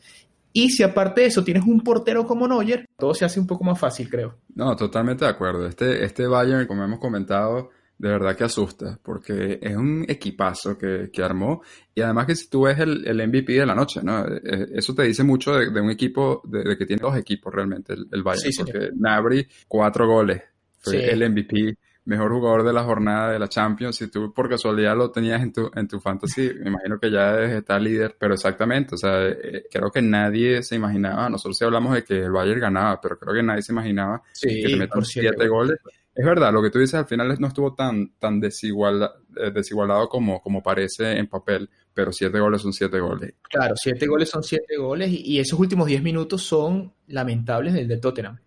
[0.59, 3.63] Y si aparte de eso tienes un portero como Neuer, todo se hace un poco
[3.63, 4.39] más fácil, creo.
[4.55, 5.65] No, totalmente de acuerdo.
[5.65, 11.09] Este, este Bayern, como hemos comentado, de verdad que asusta, porque es un equipazo que,
[11.13, 11.61] que armó.
[11.95, 14.27] Y además que si tú ves el, el MVP de la noche, ¿no?
[14.27, 17.93] Eh, eh, eso te dice mucho de, un equipo, de, que tiene dos equipos realmente,
[17.93, 18.51] el, el Bayern.
[18.57, 20.41] porque Nabri, cuatro goles,
[20.81, 21.77] fue el MVP,
[22.09, 23.95] mejor jugador de la jornada de la Champions.
[23.95, 27.39] Si tú por casualidad lo tenías en tu, en tu fantasy, me imagino que ya
[27.43, 31.93] está líder, pero exactamente, o sea, eh, creo que nadie se imaginaba, nosotros sí hablamos
[31.93, 35.47] de que el Bayern ganaba, pero creo que nadie se imaginaba que te metan siete
[35.47, 35.79] goles
[36.19, 40.09] es verdad, lo que tú dices al final no estuvo tan, tan desigual, eh, desigualado
[40.09, 43.35] como, como parece en papel, pero siete goles son siete goles.
[43.43, 47.97] Claro, siete goles son siete goles y, esos últimos diez minutos son lamentables del de
[47.99, 48.37] Tottenham.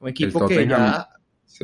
[0.00, 1.06] Un equipo que ya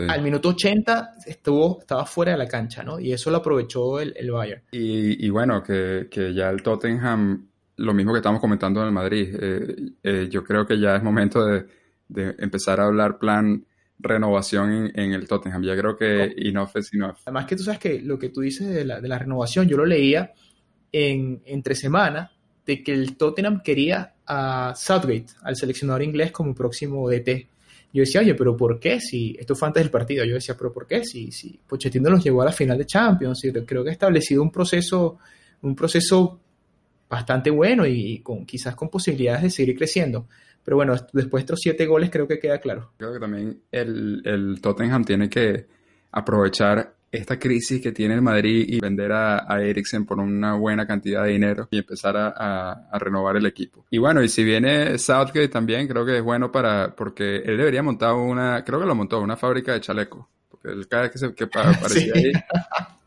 [0.09, 2.99] al minuto 80 estuvo, estaba fuera de la cancha, ¿no?
[2.99, 4.63] Y eso lo aprovechó el, el Bayern.
[4.73, 9.77] Y, bueno, que, ya el Tottenham, lo mismo que estamos comentando en el Madrid, eh,
[10.03, 11.67] eh, yo creo que ya es momento de,
[12.09, 13.65] de empezar a hablar plan
[13.99, 15.63] renovación en, el Tottenham.
[15.63, 17.17] Ya creo que enough es enough.
[17.25, 19.77] Además que tú sabes que lo que tú dices de la, de la renovación, yo
[19.77, 20.33] lo leía
[20.93, 22.33] en, entre semana,
[22.67, 27.49] de que el Tottenham quería a Southgate, al seleccionador inglés, como próximo DT.
[27.95, 29.01] Yo decía, oye, pero ¿por qué?
[29.01, 31.05] Si esto fue antes del partido, yo decía, pero ¿por qué?
[31.05, 34.43] Si, si Pochettino los llevó a la final de Champions, y creo que ha establecido
[34.43, 35.19] un proceso,
[35.63, 36.41] un proceso
[37.09, 40.27] bastante bueno y con, quizás con posibilidades de seguir creciendo.
[40.65, 42.91] Pero bueno, después de estos siete goles creo que queda claro.
[42.97, 45.67] Creo que también el, el Tottenham tiene que
[46.11, 50.87] aprovechar esta crisis que tiene el Madrid y vender a, a Eriksen por una buena
[50.87, 53.87] cantidad de dinero y empezar a, a, renovar el equipo.
[53.91, 57.83] Y bueno, y si viene Southgate también, creo que es bueno para, porque él debería
[57.83, 60.27] montar una, creo que lo montó, una fábrica de chalecos.
[60.51, 62.33] Porque él cada vez que, se, que aparecía ahí,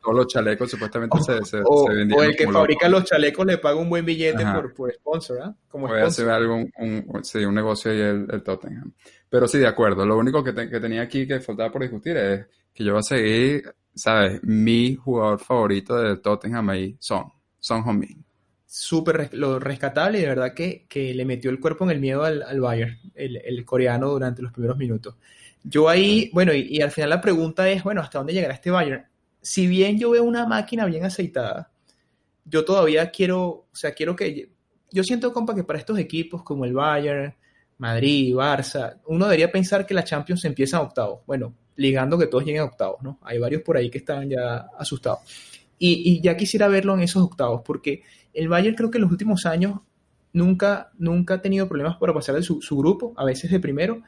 [0.02, 3.76] todos los chalecos supuestamente se, se, o, O el que fabrica los chalecos le paga
[3.76, 5.52] un buen billete por, por, sponsor, ¿eh?
[5.68, 8.94] Como Puede hacer algún, un, sí, un negocio ahí el, el, Tottenham.
[9.30, 10.06] Pero sí, de acuerdo.
[10.06, 13.04] Lo único que, que tenía aquí que faltaba por discutir es que yo voy a
[13.04, 14.44] seguir, ¿sabes?
[14.44, 17.26] Mi jugador favorito del Tottenham ahí, Son.
[17.60, 18.24] Son Heung-min.
[18.66, 22.24] Súper lo rescatable y de verdad que, que, le metió el cuerpo en el miedo
[22.24, 25.16] al, al Bayern, el, el, coreano, durante los primeros minutos.
[25.64, 28.72] Yo ahí, bueno, y, y, al final la pregunta es, bueno, ¿hasta dónde llegará este
[28.72, 29.06] Bayern?
[29.48, 31.72] si bien yo veo una máquina bien aceitada,
[32.44, 34.50] yo todavía quiero, o sea, quiero que,
[34.92, 37.34] yo siento, compa, que para estos equipos como el Bayern,
[37.78, 41.22] Madrid, Barça, uno debería pensar que la Champions empieza en octavos.
[41.26, 43.20] Bueno, ligando que todos lleguen a octavos, ¿no?
[43.22, 45.20] Hay varios por ahí que están ya asustados.
[45.80, 48.02] Y, ya quisiera verlo en esos octavos, porque
[48.34, 49.80] el Bayern creo que en los últimos años
[50.34, 54.02] nunca, nunca ha tenido problemas para pasar de su, su grupo, a veces de primero,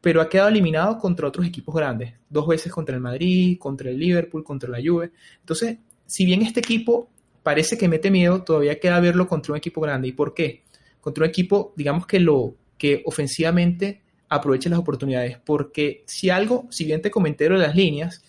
[0.00, 3.98] pero ha quedado eliminado contra otros equipos grandes, dos veces contra el Madrid, contra el
[3.98, 5.12] Liverpool, contra la Juve.
[5.38, 7.08] Entonces, si bien este equipo
[7.44, 10.08] parece que mete miedo, todavía queda verlo contra un equipo grande.
[10.08, 10.64] ¿Y por qué?
[11.00, 16.84] Contra un equipo, digamos que lo que ofensivamente aproveche las oportunidades, porque si algo, si
[16.84, 18.24] bien te comenté de las líneas,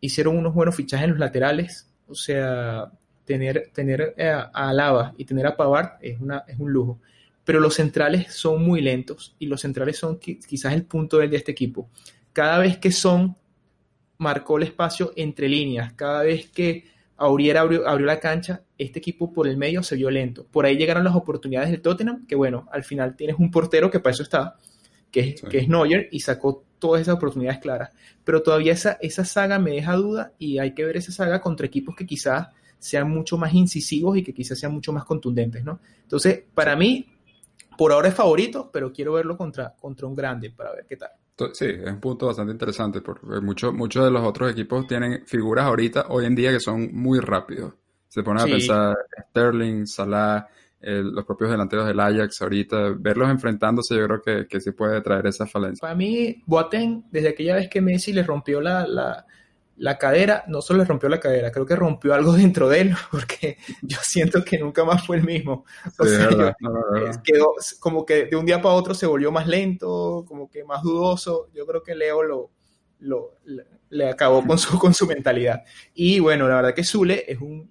[0.00, 2.92] hicieron unos buenos fichajes en los laterales, o sea,
[3.24, 7.00] tener, tener a, Alaba y tener a Pavard es, una, es un lujo
[7.42, 11.50] pero los centrales son muy lentos y los centrales son quizás el punto de este
[11.50, 11.88] equipo.
[12.32, 13.36] cada vez que Son
[14.18, 16.84] marcó el espacio entre líneas, cada vez que
[17.18, 20.46] Aurier abrió, la cancha, este equipo por el medio se vio lento.
[20.46, 23.98] Por ahí llegaron las oportunidades del Tottenham, que bueno, al final tienes un portero que
[23.98, 24.56] para eso está,
[25.10, 27.90] que es, que es Neuer, y sacó todas esas oportunidades claras.
[28.24, 31.66] Pero todavía esa, esa saga me deja duda y hay que ver esa saga contra
[31.66, 35.80] equipos que quizás sean mucho más incisivos y que quizás sean mucho más contundentes, ¿no?
[36.02, 37.06] Entonces, para mí,
[37.76, 41.10] por ahora es favorito, pero quiero verlo contra, contra un grande para ver qué tal.
[41.52, 45.66] Sí, es un punto bastante interesante porque muchos muchos de los otros equipos tienen figuras
[45.66, 47.74] ahorita, hoy en día, que son muy rápidos.
[48.08, 48.96] Se ponen a pensar
[49.28, 50.48] Sterling, Salah,
[50.80, 55.26] los propios delanteros del Ajax ahorita, verlos enfrentándose yo creo que, que sí puede traer
[55.26, 55.80] esa falencia.
[55.80, 59.26] Para mí, Boateng, desde aquella vez que Messi le rompió la, la,
[59.78, 62.94] la cadera, no solo le rompió la cadera, creo que rompió algo dentro de él,
[63.10, 65.64] porque yo siento que nunca más fue el mismo.
[65.98, 66.54] O sea,
[67.22, 70.82] quedó como que de un día para otro se volvió más lento, como que más
[70.82, 71.48] dudoso.
[71.54, 72.50] Yo creo que Leo lo,
[73.00, 73.36] lo,
[73.90, 75.62] le acabó con su, con su mentalidad.
[75.94, 77.70] Y bueno, la verdad que Zule es un,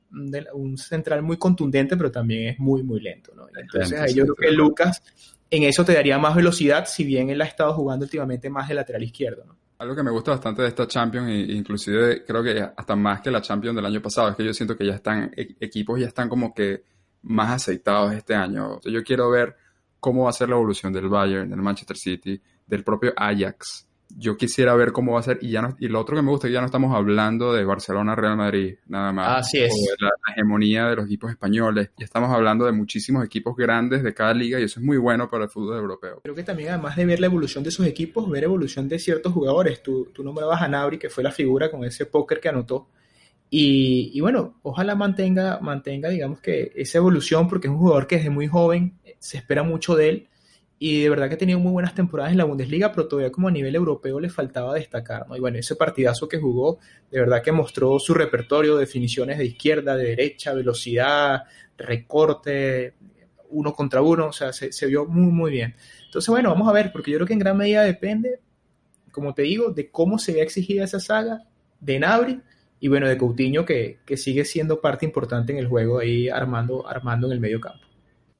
[0.54, 3.34] un central muy contundente, pero también es muy, muy lento.
[3.36, 3.48] ¿no?
[3.56, 5.04] Entonces ahí yo creo que Lucas
[5.50, 8.76] en eso te daría más velocidad, si bien él ha estado jugando últimamente más de
[8.76, 9.46] lateral izquierdo.
[9.46, 9.58] ¿no?
[9.80, 13.42] Algo que me gusta bastante de esta Champions, inclusive creo que hasta más que la
[13.42, 16.28] Champions del año pasado, es que yo siento que ya están, e, equipos ya están
[16.30, 16.84] como que
[17.24, 18.80] más aceitados este año.
[18.82, 19.56] yo quiero ver
[20.00, 24.38] cómo va a ser la evolución del Bayern, del Manchester City, del propio Ajax, yo
[24.38, 25.40] quisiera ver cómo va a ser.
[25.42, 27.54] Y ya no, y lo otro que me gusta es que ya no estamos hablando
[27.54, 29.40] de Barcelona, Real Madrid, nada más.
[29.40, 29.72] Así es.
[29.72, 31.92] O de la, hegemonía de los equipos españoles.
[31.98, 35.30] Ya estamos hablando de muchísimos equipos grandes de cada liga y eso es muy bueno
[35.30, 36.22] para el fútbol europeo.
[36.24, 39.34] Creo que también, además de ver la evolución de sus equipos, ver evolución de ciertos
[39.34, 39.84] jugadores.
[39.84, 42.88] Tú, tú nombrabas a Nabri, que fue la figura con ese póker que anotó.
[43.50, 48.18] Y, y, bueno, ojalá mantenga, mantenga, digamos que esa evolución, porque es un jugador que
[48.18, 50.28] desde muy joven se espera mucho de él
[50.80, 53.48] y de verdad que ha tenido muy buenas temporadas en la Bundesliga, pero todavía como
[53.48, 55.36] a nivel europeo le faltaba destacar, ¿no?
[55.36, 56.78] Y bueno, ese partidazo que jugó,
[57.10, 61.44] de verdad que mostró su repertorio, definiciones de izquierda, de derecha, velocidad,
[61.78, 62.94] recorte,
[63.50, 65.76] uno contra uno, o sea, se, vio muy, muy bien.
[66.06, 68.40] Entonces, bueno, vamos a ver, porque yo creo que en gran medida depende,
[69.12, 71.44] como te digo, de cómo se vea exigida esa saga,
[71.80, 72.40] de Nabri,
[72.80, 76.88] y bueno, de Coutinho, que, que sigue siendo parte importante en el juego ahí armando,
[76.88, 77.87] armando en el medio campo.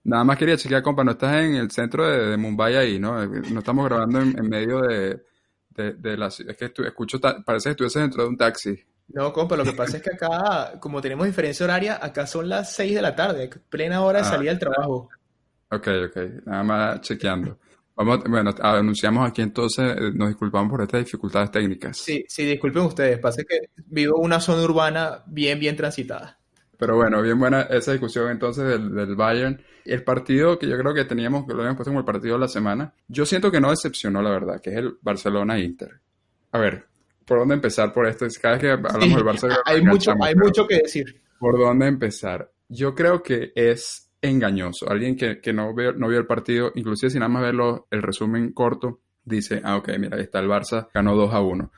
[0.08, 3.26] Nada más quería chequear, compa, no estás en el centro de, Mumbai ahí, ¿no?
[3.26, 5.22] No estamos grabando en, medio de,
[5.70, 6.28] de, la...
[6.28, 8.74] Es que escucho, parece que estuvieses dentro de un taxi.
[9.10, 12.72] No, compa, lo que pasa es que acá, como tenemos diferencia horaria, acá son las
[12.74, 15.10] 6 de la tarde, plena hora de ah, salida del trabajo.
[15.72, 17.60] Ok, ok, nada más chequeando.
[17.94, 21.98] Vamos, bueno, anunciamos aquí entonces, eh, nos disculpamos por estas dificultades técnicas.
[21.98, 26.37] Sí, sí, disculpen ustedes, pasa que vivo en una zona urbana bien, bien transitada.
[26.78, 29.60] Pero bueno, bien buena esa discusión entonces del, del, Bayern.
[29.84, 32.42] El partido que yo creo que teníamos, que lo habíamos puesto como el partido de
[32.42, 36.00] la semana, yo siento que no decepcionó, la verdad, que es el Barcelona-Inter.
[36.52, 36.86] A ver,
[37.26, 38.28] ¿por dónde empezar por esto?
[38.42, 39.60] Cada vez que hablamos del Barcelona...
[39.66, 41.22] Hay, mucho, hay mucho que decir.
[41.40, 42.52] ¿Por dónde empezar?
[42.70, 44.90] Yo creo que es engañoso.
[44.90, 48.02] Alguien que, que no, vio, no vio el partido, inclusive si nada más verlo, el
[48.04, 51.72] resumen corto, dice, ah, ok, mira, ahí está el Barça, ganó 2 a 1.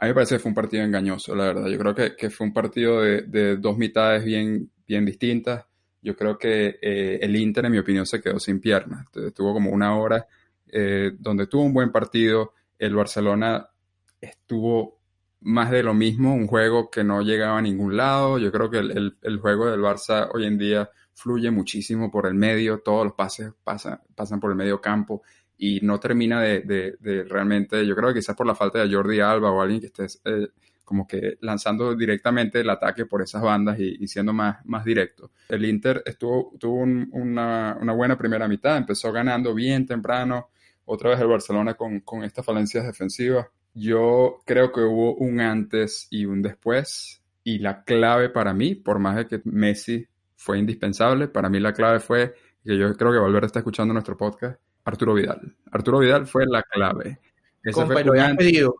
[0.00, 1.66] A mí me parece que fue un partido engañoso, la verdad.
[1.66, 5.66] Yo creo que, que fue un partido de, de, dos mitades bien, bien distintas.
[6.00, 9.06] Yo creo que eh, el Inter, en mi opinión, se quedó sin piernas.
[9.14, 10.26] Estuvo como una hora
[10.68, 12.54] eh, donde tuvo un buen partido.
[12.78, 13.68] El Barcelona
[14.18, 15.00] estuvo
[15.40, 18.38] más de lo mismo, un juego que no llegaba a ningún lado.
[18.38, 22.34] Yo creo que el, el, juego del Barça hoy en día fluye muchísimo por el
[22.34, 25.22] medio, todos los pases pasan, pasan por el medio campo
[25.62, 29.50] y no termina de, realmente, yo creo que quizás por la falta de Jordi Alba
[29.50, 30.48] o alguien que esté eh,
[30.86, 35.32] como que lanzando directamente el ataque por esas bandas y, siendo más, más directo.
[35.50, 40.48] El Inter estuvo, tuvo una, buena primera mitad, empezó ganando bien temprano,
[40.86, 43.46] otra vez el Barcelona con, con estas falencias defensivas.
[43.74, 48.98] Yo creo que hubo un antes y un después y la clave para mí, por
[48.98, 53.18] más de que Messi fue indispensable, para mí la clave fue que yo creo que
[53.18, 55.54] volver a estar escuchando nuestro podcast Arturo Vidal.
[55.70, 57.18] Arturo Vidal fue la clave.
[57.62, 58.74] Ese fue lo pedido.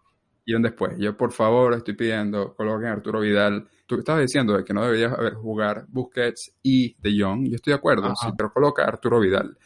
[0.44, 0.98] Y un después.
[0.98, 3.68] Yo, por favor, estoy pidiendo, coloquen a Arturo Vidal.
[3.86, 7.48] Tú estabas diciendo de que no deberías haber jugar Busquets y De Jong.
[7.48, 9.56] Yo estoy de acuerdo, sí, pero coloca a Arturo Vidal.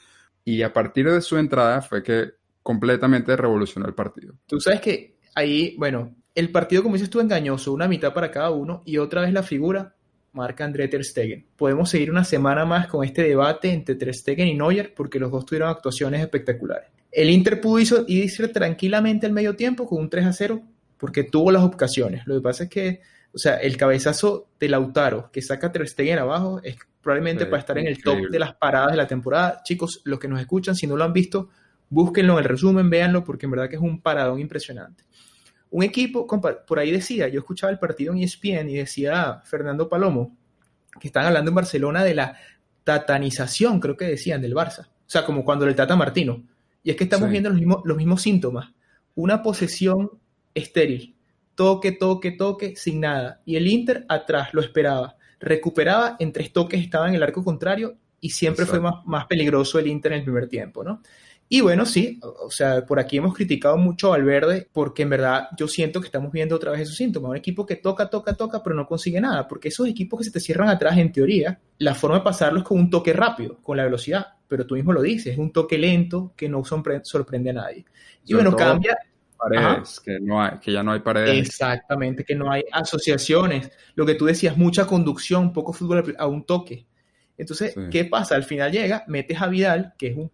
[0.44, 4.34] Y a partir de su entrada fue que completamente revolucionó el partido.
[4.46, 8.50] Tú sabes que ahí, bueno, el partido, como dices tú, engañoso, una mitad para cada
[8.50, 9.94] uno y otra vez la figura
[10.34, 11.46] marca André Ter Stegen.
[11.56, 15.30] Podemos seguir una semana más con este debate entre Ter Stegen y Neuer porque los
[15.30, 16.90] dos tuvieron actuaciones espectaculares.
[17.10, 20.62] El Inter pudo irse tranquilamente al medio tiempo con un 3 a 0
[20.98, 22.26] porque tuvo las ocasiones.
[22.26, 23.00] Lo que pasa es que,
[23.32, 27.78] o sea, el cabezazo de Lautaro que saca Ter Stegen abajo es probablemente para estar
[27.78, 29.60] en el top de las paradas de la temporada.
[29.62, 31.50] Chicos, los que nos escuchan, si no lo han visto,
[31.88, 35.04] búsquenlo en el resumen, véanlo porque en verdad que es un paradón impresionante.
[35.74, 36.24] Un equipo,
[36.68, 40.36] por ahí decía, yo escuchaba el partido en ESPN y decía Fernando Palomo,
[41.00, 42.36] que están hablando en Barcelona de la
[42.84, 44.86] tatanización, creo que decían, del Barça.
[44.86, 46.44] O sea, como cuando el Tata Martino.
[46.84, 48.70] Y es que estamos viendo los mismos, los mismos síntomas.
[49.16, 50.12] Una posesión
[50.54, 51.16] estéril.
[51.56, 53.42] Toque, toque, toque, sin nada.
[53.44, 55.16] Y el Inter atrás lo esperaba.
[55.40, 59.80] Recuperaba, en tres toques estaba en el arco contrario y siempre fue más, más peligroso
[59.80, 61.02] el Inter en el primer tiempo, ¿no?
[61.48, 65.48] Y bueno, sí, o sea, por aquí hemos criticado mucho al Verde porque en verdad
[65.56, 67.30] yo siento que estamos viendo otra vez esos síntomas.
[67.30, 69.46] Un equipo que toca, toca, toca, pero no consigue nada.
[69.46, 72.64] Porque esos equipos que se te cierran atrás, en teoría, la forma de pasarlo es
[72.64, 74.26] con un toque rápido, con la velocidad.
[74.48, 77.84] Pero tú mismo lo dices, es un toque lento que no sorprende a nadie.
[78.26, 78.96] Y bueno, cambia.
[79.36, 81.48] Paredes, que, no hay, que ya no hay paredes.
[81.48, 83.70] Exactamente, que no hay asociaciones.
[83.94, 86.86] Lo que tú decías, mucha conducción, poco fútbol a un toque.
[87.36, 88.36] Entonces, ¿qué pasa?
[88.36, 90.30] Al final llega, metes a Vidal, que es un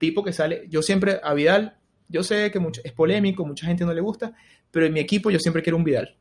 [0.00, 1.76] tipo que sale, yo siempre a Vidal,
[2.08, 4.34] yo sé que mucho, es polémico, mucha gente no le gusta,
[4.70, 6.16] pero en mi equipo yo siempre quiero un Vidal.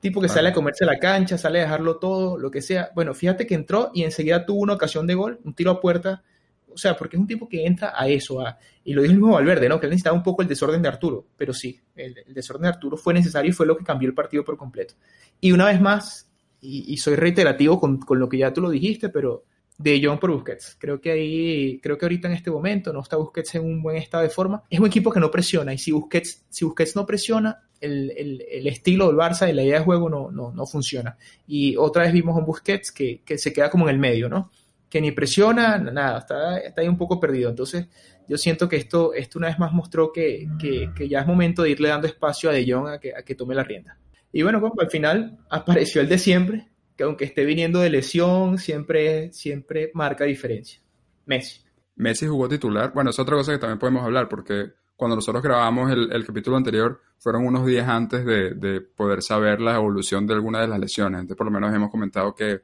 [0.00, 2.90] Tipo que sale a comerse la cancha, sale a dejarlo todo, lo que sea.
[2.94, 6.22] Bueno, fíjate que entró y enseguida tuvo una ocasión de gol, un tiro a puerta.
[6.68, 8.44] O sea, porque es un tipo que entra a eso,
[8.84, 9.80] y lo dijo el mismo Valverde, ¿no?
[9.80, 12.98] Que él necesitaba un poco el desorden de Arturo, pero sí, el, desorden de Arturo
[12.98, 14.94] fue necesario y fue lo que cambió el partido por completo.
[15.40, 19.08] Y una vez más, y, soy reiterativo con, con, lo que ya tú lo dijiste,
[19.08, 19.44] pero
[19.78, 20.76] de John por Busquets.
[20.78, 23.96] Creo que ahí, creo que ahorita en este momento no está Busquets en un buen
[23.96, 24.62] estado de forma.
[24.70, 28.66] Es un equipo que no presiona y si Busquets, si Busquets no presiona, el, el,
[28.66, 31.16] estilo del Barça y la idea de juego no, no, no, funciona.
[31.46, 34.28] Y otra vez vimos a un Busquets que, que, se queda como en el medio,
[34.28, 34.50] ¿no?
[34.88, 37.50] Que ni presiona, nada, está, está ahí un poco perdido.
[37.50, 37.86] Entonces,
[38.28, 41.62] yo siento que esto, esto una vez más mostró que, que, que ya es momento
[41.62, 43.98] de irle dando espacio a De Jong a que, a que tome la rienda.
[44.32, 48.58] Y bueno, como al final apareció el de siempre, que aunque esté viniendo de lesión,
[48.58, 50.80] siempre, siempre marca diferencia.
[51.26, 51.60] Messi.
[51.96, 52.92] Messi jugó titular.
[52.94, 57.00] Bueno, es otra cosa que también podemos hablar, porque cuando nosotros grabamos el, capítulo anterior,
[57.18, 61.20] fueron unos días antes de, poder saber la evolución de alguna de las lesiones.
[61.20, 62.62] Entonces, por lo menos hemos comentado que,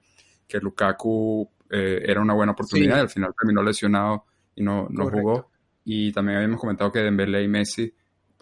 [0.49, 5.11] que Lukaku eh, era una buena oportunidad y al final terminó lesionado y no, no
[5.11, 5.51] jugó.
[5.85, 7.93] Y también habíamos comentado que Dembélé y Messi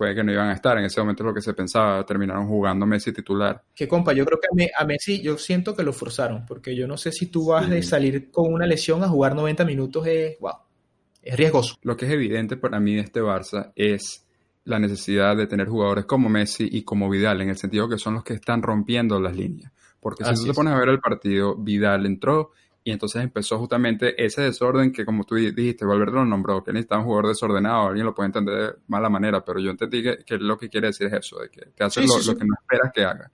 [0.00, 0.78] puede que no iban a estar.
[0.78, 3.62] En ese momento es lo que se pensaba, terminaron jugando Messi titular.
[3.74, 6.96] Que compa, yo creo que a Messi yo siento que lo forzaron, porque yo no
[6.96, 10.54] sé si tú vas de salir con una lesión a jugar 90 minutos, es, wow,
[11.20, 11.76] es riesgoso.
[11.82, 14.26] Lo que es evidente para mí de este Barça es
[14.64, 18.14] la necesidad de tener jugadores como Messi y como Vidal, en el sentido que son
[18.14, 19.70] los que están rompiendo las líneas.
[20.00, 22.52] Porque si tú te pones a ver el partido, Vidal entró
[22.83, 27.03] y entonces empezó justamente ese desorden que, como tú dijiste, Valverde lo nombró, que necesitaba
[27.03, 27.88] un jugador desordenado.
[27.88, 31.09] Alguien lo puede entender de mala manera, pero yo entendí que, lo que quiere decir
[31.09, 33.31] es eso, de que, hace lo, que no esperas que haga.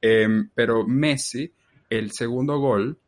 [0.00, 1.52] Em, pero Messi,
[1.90, 2.98] el segundo gol,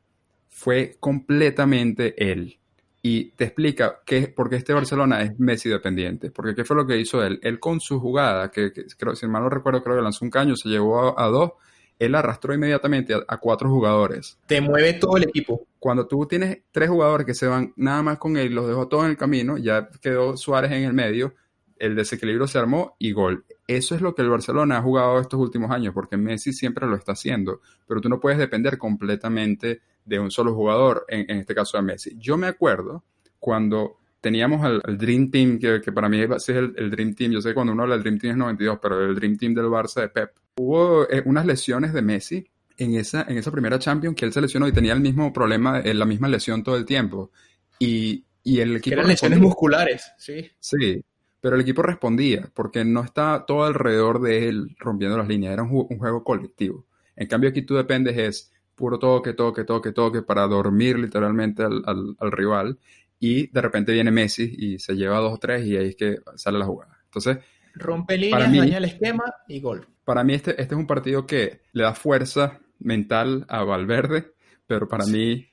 [0.51, 2.59] fue completamente él.
[3.01, 6.31] Y te explica que, por qué este Barcelona es Messi dependiente.
[6.31, 7.38] Porque ¿qué fue lo que hizo él?
[7.42, 10.55] Él con su jugada, que, creo, si mal no recuerdo, creo que lanzó un caño,
[10.55, 11.53] se llevó a dos
[11.98, 14.38] él arrastró inmediatamente a, cuatro jugadores.
[14.46, 15.66] Te mueve todo el equipo.
[15.78, 19.04] Cuando tú tienes tres jugadores que se van nada más con él, los dejó todos
[19.04, 21.34] en el camino, ya quedó Suárez en el medio,
[21.78, 23.44] el desequilibrio se armó y gol.
[23.66, 26.96] Eso es lo que el Barcelona ha jugado estos últimos años, porque Messi siempre lo
[26.96, 31.76] está haciendo, pero tú no puedes depender completamente de un solo jugador, en, este caso
[31.76, 32.16] de Messi.
[32.18, 33.04] Yo me acuerdo
[33.38, 37.50] cuando teníamos el, Dream Team, que, para mí es el, el, Dream Team, yo sé
[37.50, 40.00] que cuando uno habla del Dream Team es 92, pero el Dream Team del Barça
[40.00, 44.24] de Pep, hubo eh, unas lesiones de Messi en esa, en esa primera Champions que
[44.24, 47.31] él se lesionó y tenía el mismo problema, eh, la misma lesión todo el tiempo.
[47.78, 48.94] Y, y el equipo...
[48.94, 50.50] Eran lesiones musculares, sí.
[50.59, 51.04] Sí,
[51.40, 55.62] pero el equipo respondía porque no estaba todo alrededor de él rompiendo las líneas, era
[55.62, 56.87] un, juego colectivo.
[57.16, 61.83] En cambio aquí tú dependes es puro toque, toque, toque, toque para dormir literalmente al,
[61.85, 62.78] al, rival
[63.20, 66.18] y de repente viene Messi y se lleva dos o tres y ahí es que
[66.37, 66.98] sale la jugada.
[67.04, 67.38] Entonces...
[67.74, 71.61] Rompe líneas, daña el esquema y gol para mí este, este es un partido que
[71.72, 74.33] le da fuerza mental a Valverde,
[74.66, 75.46] pero para mí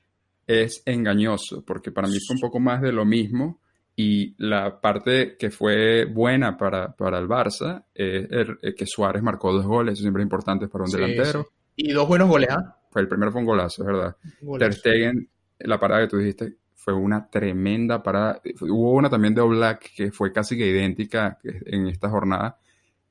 [0.46, 3.60] es engañoso, porque para mí fue un poco más de lo mismo
[3.94, 9.66] y la parte que fue buena para, para el Barça es que Suárez marcó dos
[9.66, 11.48] goles, eso siempre es importante para un delantero.
[11.76, 12.78] Y dos buenos goles, ¿ah?
[12.90, 14.16] Fue el primero fue un golazo, es verdad.
[14.58, 15.28] Ter Stegen,
[15.58, 16.56] la parada que tú dijiste,
[16.86, 18.40] fue una tremenda parada.
[18.60, 22.60] Hubo una también de Oblak que fue casi que idéntica en esta jornada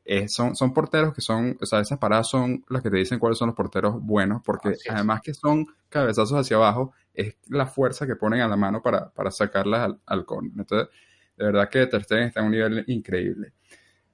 [0.06, 3.20] eh, son, son porteros que son, o sea, esas paradas son las que te dicen
[3.20, 8.08] cuáles son los porteros buenos, porque además que son cabezazos hacia abajo, es la fuerza
[8.08, 10.26] que ponen a la mano para, para sacarlas al, al
[10.58, 10.88] Entonces,
[11.36, 13.52] de verdad que Ter Stegen está a un nivel increíble.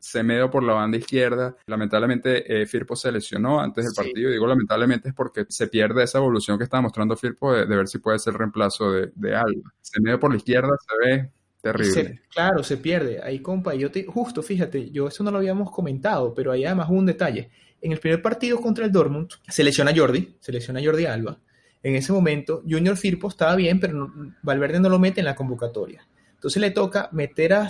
[0.02, 1.56] Semedo por la banda izquierda.
[1.68, 4.32] Lamentablemente, eh, Firpo se lesionó antes del partido.
[4.32, 8.00] Digo lamentablemente es porque se pierde esa evolución que estaba mostrando Firpo de, ver si
[8.00, 9.72] puede ser reemplazo de, de Alba.
[9.80, 11.32] Semedo por la izquierda se ve
[11.62, 12.22] Terrible.
[12.30, 13.22] claro, se pierde.
[13.24, 16.90] Ahí, compa, yo te, justo, fíjate, yo eso no lo habíamos comentado, pero hay además
[16.90, 17.52] un detalle.
[17.82, 21.40] En el primer partido contra el Dortmund, se lesiona Jordi, se lesiona Jordi Alba.
[21.84, 26.08] En ese momento, Junior Firpo estaba bien, pero Valverde no lo mete en la convocatoria.
[26.42, 27.70] Entonces le toca meter a,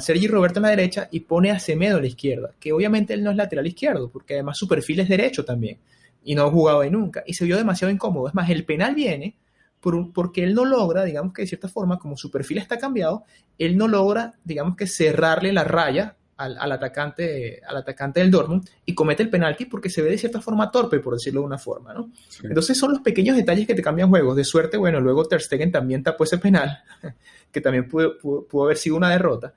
[0.00, 3.22] Sergi Roberto en la derecha y pone a Semedo a la izquierda, que obviamente él
[3.22, 5.78] no es lateral izquierdo, porque además su perfil es derecho también,
[6.24, 8.26] y no ha jugado ahí nunca, y se vio demasiado incómodo.
[8.26, 9.36] Es más, el penal viene
[9.80, 13.22] porque él no logra, digamos que de cierta forma, como su perfil está cambiado,
[13.56, 18.94] él no logra, digamos que cerrarle la raya al, atacante, al atacante del Dortmund y
[18.94, 21.92] comete el penalti porque se ve de cierta forma torpe, por decirlo de una forma,
[21.92, 22.10] ¿no?
[22.42, 24.36] Entonces son los pequeños detalles que te cambian juegos.
[24.36, 26.78] De suerte, bueno, luego Ter Stegen también tapó ese penal,
[27.52, 29.52] que también pudo, pudo haber sido una derrota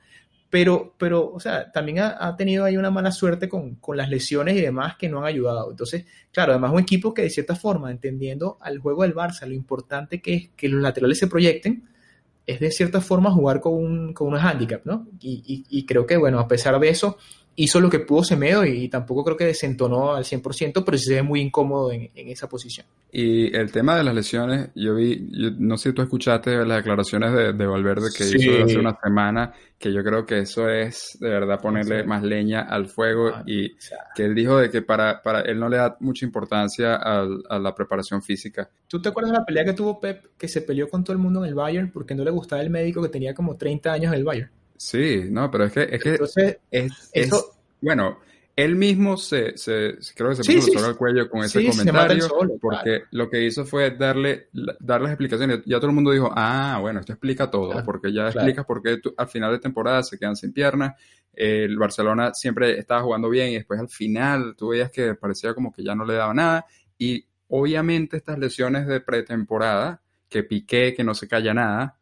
[0.52, 4.58] pero, pero, o sea, también ha, tenido ahí una mala suerte con, con, las lesiones
[4.58, 5.72] y demás que no han ayudado.
[5.72, 9.54] Entonces, claro, además un equipo que de cierta forma, entendiendo al juego del Barça, lo
[9.54, 11.88] importante que es que los laterales se proyecten,
[12.48, 15.08] es de cierta forma jugar con, un, con unos handicap, ¿no?
[15.20, 17.18] Y, y, y creo que, bueno, a pesar de eso,
[17.56, 21.16] hizo lo que pudo Semedo y, tampoco creo que desentonó al 100%, pero sí se
[21.16, 22.86] ve muy incómodo en, esa posición.
[23.12, 27.34] Y el tema de las lesiones, yo vi, no sé si tú escuchaste las declaraciones
[27.34, 31.30] de, de Valverde que hizo hace una semana, que yo creo que eso es de
[31.30, 33.76] verdad ponerle más leña al fuego ah, y
[34.16, 37.60] que él dijo de que para, para él no le da mucha importancia a, a,
[37.60, 38.70] la preparación física.
[38.88, 41.20] ¿Tú te acuerdas de la pelea que tuvo Pep, que se peleó con todo el
[41.20, 44.14] mundo en el Bayern porque no le gustaba el médico que tenía como 30 años
[44.14, 44.52] en el Bayern?
[44.82, 47.32] Sí, no, pero es que, es que Entonces, es,
[47.82, 48.18] bueno,
[48.56, 52.28] él mismo se, se creo que se puso sí, el cuello con ese comentario
[52.60, 54.48] porque lo que hizo fue darle,
[54.80, 55.60] dar las explicaciones.
[55.68, 59.00] Ya todo el mundo dijo, ah, bueno, esto explica todo, porque ya explica por qué
[59.18, 61.00] al final de temporada se quedan sin piernas.
[61.32, 65.72] El Barcelona siempre estaba jugando bien y después al final tú veías que parecía como
[65.72, 66.66] que ya no le daba nada.
[66.98, 71.98] Y obviamente estas lesiones de pretemporada, que Piqué, que no se calla nada,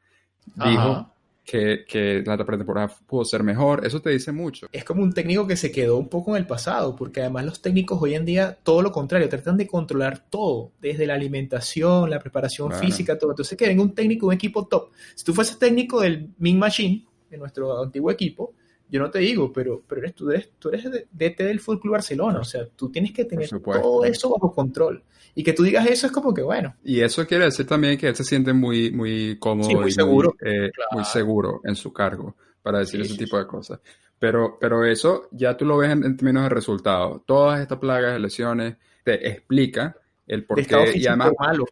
[0.56, 1.19] dijo
[1.50, 4.68] que, que, la pretemporada pudo ser mejor, eso te dice mucho.
[4.72, 7.62] Es como un técnico que se quedó un poco en el pasado, porque además los
[7.62, 12.20] técnicos hoy en día, todo lo contrario, tratan de controlar todo, desde la alimentación, la
[12.20, 13.32] preparación física, todo.
[13.32, 14.92] Entonces, que venga un técnico, un equipo top.
[15.16, 18.54] Si tú fueses técnico del Min Machine, de nuestro antiguo equipo,
[18.90, 21.94] yo no te digo, pero, pero eres, tú eres, tú eres DT del Fútbol Club
[21.94, 25.04] Barcelona, o sea, tú tienes que tener todo eso bajo control.
[25.36, 26.76] Y que tú digas eso es como que bueno.
[26.84, 30.36] Y eso quiere decir también que él se siente muy, muy cómodo muy y seguro.
[30.42, 33.80] Eh, muy, seguro en su cargo para decir ese tipo de cosas.
[34.18, 37.22] Pero, pero eso ya tú lo ves en, términos de resultados.
[37.26, 39.96] Todas estas plagas de lesiones te explica
[40.28, 40.98] el por qué.
[40.98, 41.66] Y además, malo.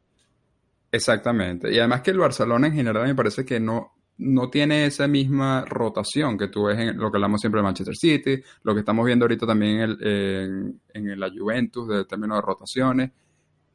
[0.92, 1.74] Exactamente.
[1.74, 5.64] Y además que el Barcelona en general me parece que no, no tiene esa misma
[5.66, 9.06] rotación que tú ves en lo que hablamos siempre de Manchester City, lo que estamos
[9.06, 13.12] viendo ahorita también en, en, la Juventus de términos de rotaciones.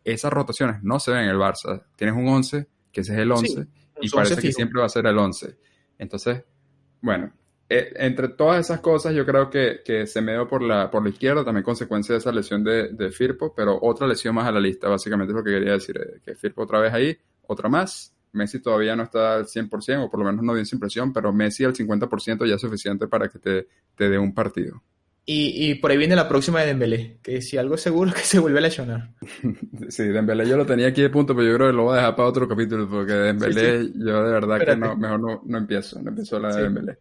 [0.05, 1.85] Esas rotaciones no se ven en el Barça.
[1.97, 3.67] Tienes un 11, que ese es el 11,
[4.01, 5.57] y parece que siempre va a ser el 11.
[5.99, 6.43] Entonces,
[7.01, 7.33] bueno,
[7.69, 11.03] eh, entre todas esas cosas yo creo que, que se me dio por la, por
[11.03, 14.53] la izquierda, también consecuencia de esa lesión de, de Firpo, pero otra lesión más a
[14.53, 17.17] la lista, básicamente es lo que quería decir, eh, que Firpo otra vez ahí,
[17.47, 20.77] otra más, Messi todavía no está al 100%, o por lo menos no dio esa
[20.77, 24.83] impresión, pero Messi al 50% ya es suficiente para que te, te dé un partido.
[25.25, 28.17] Y, y, por ahí viene la próxima de Dembélé, que si algo es seguro es
[28.21, 29.11] que se vuelve a lesionar.
[29.89, 31.97] sí, Dembélé yo lo tenía aquí de punto, pero yo creo que lo voy a
[31.99, 36.01] dejar para otro capítulo, porque Dembélé yo de verdad que no, mejor no, no, empiezo,
[36.03, 36.99] no empiezo la de Dembélé.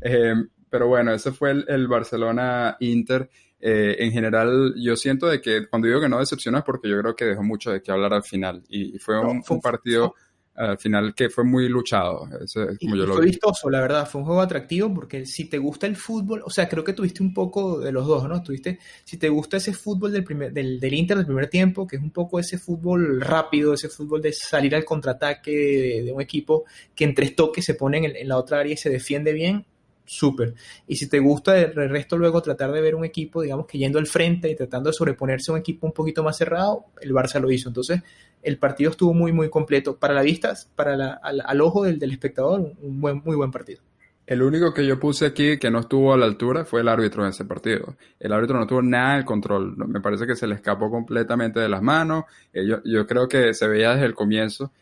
[0.00, 0.34] Eh,
[0.70, 3.28] pero bueno, ese fue el, el Barcelona-Inter.
[3.60, 7.00] Eh, en general, yo siento de que cuando digo que no decepciona es porque yo
[7.00, 8.62] creo que dejó mucho de qué hablar al final.
[8.68, 10.14] Y, fue, un, fue, un, partido
[10.58, 12.28] al final que fue muy luchado.
[12.52, 16.50] fue vistoso, la verdad, fue un juego atractivo porque si te gusta el fútbol, o
[16.50, 18.42] sea, creo que tuviste un poco de los dos, ¿no?
[18.42, 21.96] Tuviste, si te gusta ese fútbol del, primer, del, del Inter del primer tiempo, que
[21.96, 26.64] es un poco ese fútbol rápido, ese fútbol de salir al contraataque de, un equipo
[26.94, 29.64] que en tres toques se pone en, en la otra área y se defiende bien,
[30.08, 30.54] súper.
[30.86, 33.98] Y si te gusta el resto luego tratar de ver un equipo, digamos que yendo
[33.98, 37.40] al frente y tratando de sobreponerse a un equipo un poquito más cerrado, el Barça
[37.40, 37.68] lo hizo.
[37.68, 38.00] Entonces,
[38.48, 39.96] el partido estuvo muy, muy completo.
[39.96, 43.82] Para la vista, para al, ojo del, espectador, un buen, muy buen partido.
[44.26, 47.22] El único que yo puse aquí que no estuvo a la altura fue el árbitro
[47.22, 47.96] en ese partido.
[48.18, 49.76] El árbitro no tuvo nada de control.
[49.76, 52.24] Me parece que se le escapó completamente de las manos.
[52.52, 54.72] Eh, yo, yo creo que se veía desde el comienzo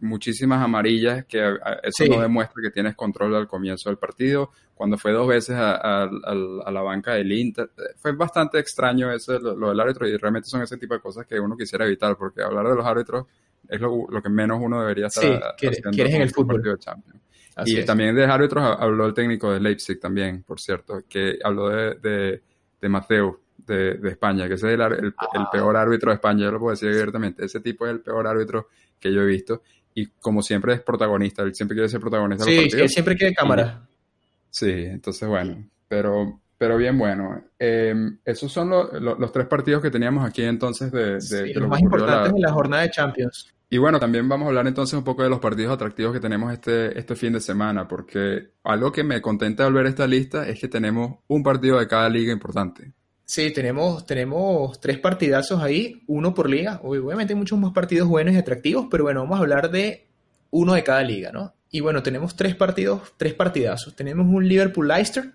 [0.00, 4.50] muchísimas amarillas, que eso no demuestra que tienes control al comienzo del partido.
[4.74, 9.80] Cuando fue dos veces a, la banca del Inter, fue bastante extraño eso, lo, del
[9.80, 12.76] árbitro, y realmente son ese tipo de cosas que uno quisiera evitar, porque hablar de
[12.76, 13.26] los árbitros
[13.68, 16.62] es lo, que menos uno debería estar haciendo en el fútbol.
[16.62, 17.20] de Champions.
[17.66, 21.94] y también de árbitros habló el técnico de Leipzig también, por cierto, que habló de,
[21.96, 22.42] de,
[22.80, 25.50] de Mateo, de, España, que ese es el, el, ah.
[25.50, 27.44] peor árbitro de España, yo lo puedo decir abiertamente.
[27.44, 28.68] Ese tipo es el peor árbitro
[28.98, 29.62] que yo he visto.
[30.00, 32.44] Y como siempre es protagonista, él siempre quiere ser protagonista.
[32.44, 33.84] Sí, él siempre quiere cámara.
[34.48, 37.42] sí, entonces bueno, pero, pero bien bueno.
[37.58, 42.32] Em, esos son los tres partidos que teníamos aquí entonces de, de, los más importantes
[42.32, 43.52] de la jornada de Champions.
[43.70, 46.52] Y bueno, también vamos a hablar entonces un poco de los partidos atractivos que tenemos
[46.52, 50.60] este, este fin de semana, porque algo que me contenta al ver esta lista es
[50.60, 52.92] que tenemos un partido de cada liga importante.
[53.28, 56.80] Sí, tenemos, tenemos tres partidazos ahí, uno por liga.
[56.82, 60.06] Obviamente hay muchos más partidos buenos y atractivos, pero bueno, vamos a hablar de
[60.48, 61.52] uno de cada liga, ¿no?
[61.70, 63.94] Y bueno, tenemos tres partidos, tres partidazos.
[63.94, 65.30] Tenemos un Liverpool-Leicester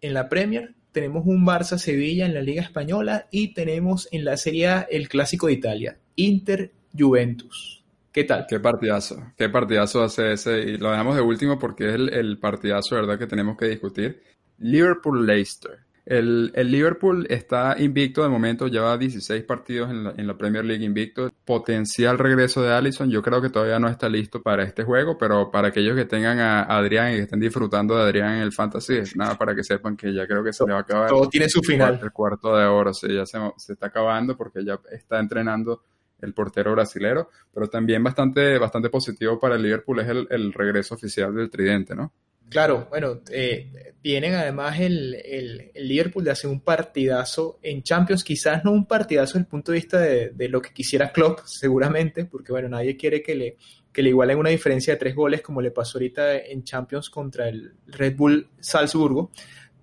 [0.00, 4.68] en la Premier, tenemos un Barça-Sevilla en la Liga Española y tenemos en la Serie
[4.68, 7.84] A el Clásico de Italia, Inter-Juventus.
[8.10, 8.46] ¿Qué tal?
[8.48, 10.60] Qué partidazo, qué partidazo hace ese.
[10.60, 14.22] Y lo dejamos de último porque es el, el partidazo, ¿verdad?, que tenemos que discutir.
[14.60, 15.83] Liverpool-Leicester.
[16.06, 21.30] El, Liverpool está invicto de momento, lleva 16 partidos en la, Premier League invicto.
[21.44, 25.50] Potencial regreso de Allison, yo creo que todavía no está listo para este juego, pero
[25.50, 28.98] para aquellos que tengan a Adrián y que estén disfrutando de Adrián en el Fantasy,
[28.98, 31.08] es nada para que sepan que ya creo que se le va a acabar.
[31.08, 31.98] Todo tiene su final.
[32.02, 33.38] El cuarto de oro, sí, ya se,
[33.72, 35.84] está acabando porque ya está entrenando
[36.20, 40.94] el portero brasilero, pero también bastante, bastante positivo para el Liverpool es el, el regreso
[40.94, 42.12] oficial del tridente, ¿no?
[42.48, 48.64] Claro, bueno, eh, vienen además el, el, Liverpool de hacer un partidazo en Champions, quizás
[48.64, 52.52] no un partidazo desde el punto de vista de, lo que quisiera Klopp, seguramente, porque
[52.52, 53.56] bueno, nadie quiere que le,
[53.92, 57.48] que le igualen una diferencia de tres goles como le pasó ahorita en Champions contra
[57.48, 59.30] el Red Bull Salzburgo,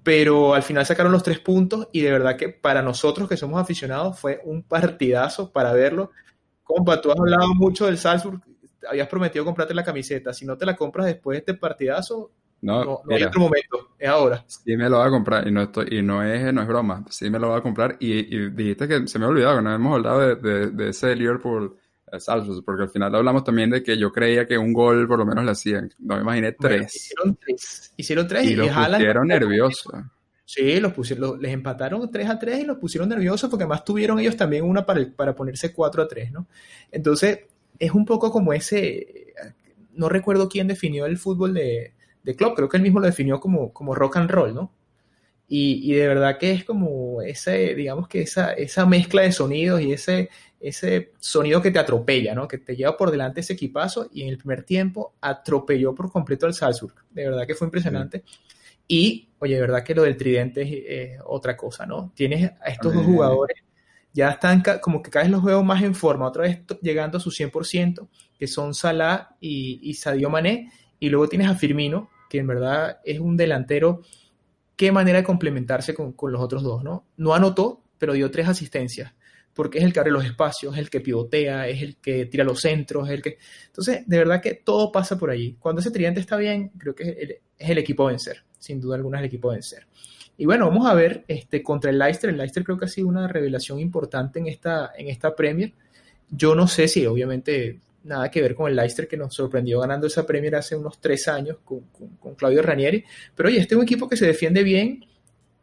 [0.03, 3.61] pero al final sacaron los tres puntos y de verdad que para nosotros que somos
[3.61, 6.11] aficionados fue un partidazo para verlo.
[6.63, 8.41] Compa, tú has hablado mucho del Salzburg,
[8.87, 12.31] habías prometido comprarte la camiseta, si no te la compras después de este partidazo,
[12.61, 14.43] no, no, hay otro momento, es ahora.
[14.47, 17.03] Sí me lo va a comprar y no estoy, y no es, no es broma,
[17.09, 19.73] sí me lo va a comprar y, dijiste que se me ha olvidado que no
[19.73, 21.75] hemos hablado de, de, ese Liverpool
[22.11, 25.17] eh, Salzburg, porque al final hablamos también de que yo creía que un gol por
[25.17, 26.95] lo menos le hacían, no me imaginé tres.
[26.95, 29.93] hicieron tres, hicieron tres y, y los pusieron nerviosos.
[30.45, 34.19] Sí, los pusieron, les empataron 3 a 3 y los pusieron nerviosos porque además tuvieron
[34.19, 36.45] ellos también una para, para ponerse 4 a 3, ¿no?
[36.91, 37.39] Entonces,
[37.79, 39.33] es un poco como ese,
[39.93, 41.93] no recuerdo quién definió el fútbol de,
[42.23, 44.71] de Klopp, creo que él mismo lo definió como, como rock and roll, ¿no?
[45.53, 49.91] Y, de verdad que es como ese, digamos que esa, esa mezcla de sonidos y
[49.91, 50.29] ese,
[50.61, 52.47] ese sonido que te atropella, ¿no?
[52.47, 56.45] Que te lleva por delante ese equipazo y en el primer tiempo atropelló por completo
[56.45, 56.95] al Salzburg.
[57.09, 58.23] De verdad que fue impresionante.
[58.87, 62.13] Y, oye, de verdad que lo del tridente es, otra cosa, ¿no?
[62.15, 63.57] Tienes a estos dos jugadores,
[64.13, 67.21] ya están como que cada vez los veo más en forma, otra vez llegando a
[67.21, 68.07] su 100%,
[68.39, 72.99] que son Salah y, y Sadio Mané, y luego tienes a Firmino, que en verdad
[73.03, 74.01] es un delantero.
[74.75, 77.07] Qué manera de complementarse con, los otros dos, ¿no?
[77.17, 79.11] No anotó, pero dio tres asistencias,
[79.55, 82.43] porque es el que abre los espacios, es el que pivotea, es el que tira
[82.43, 83.39] los centros, es el que...
[83.65, 85.57] Entonces, de verdad que todo pasa por allí.
[85.59, 88.43] Cuando ese tridente está bien, creo que es el, equipo a vencer.
[88.59, 89.87] Sin duda alguna es el equipo vencer.
[90.37, 92.29] Y bueno, vamos a ver este, contra el Leicester.
[92.29, 95.73] El Leicester creo que ha sido una revelación importante en esta, en esta Premier.
[96.29, 100.07] Yo no sé si obviamente nada que ver con el Leicester que nos sorprendió ganando
[100.07, 103.03] esa Premier hace unos tres años con, Claudio Ranieri.
[103.35, 105.05] Pero oye, este es un equipo que se defiende bien,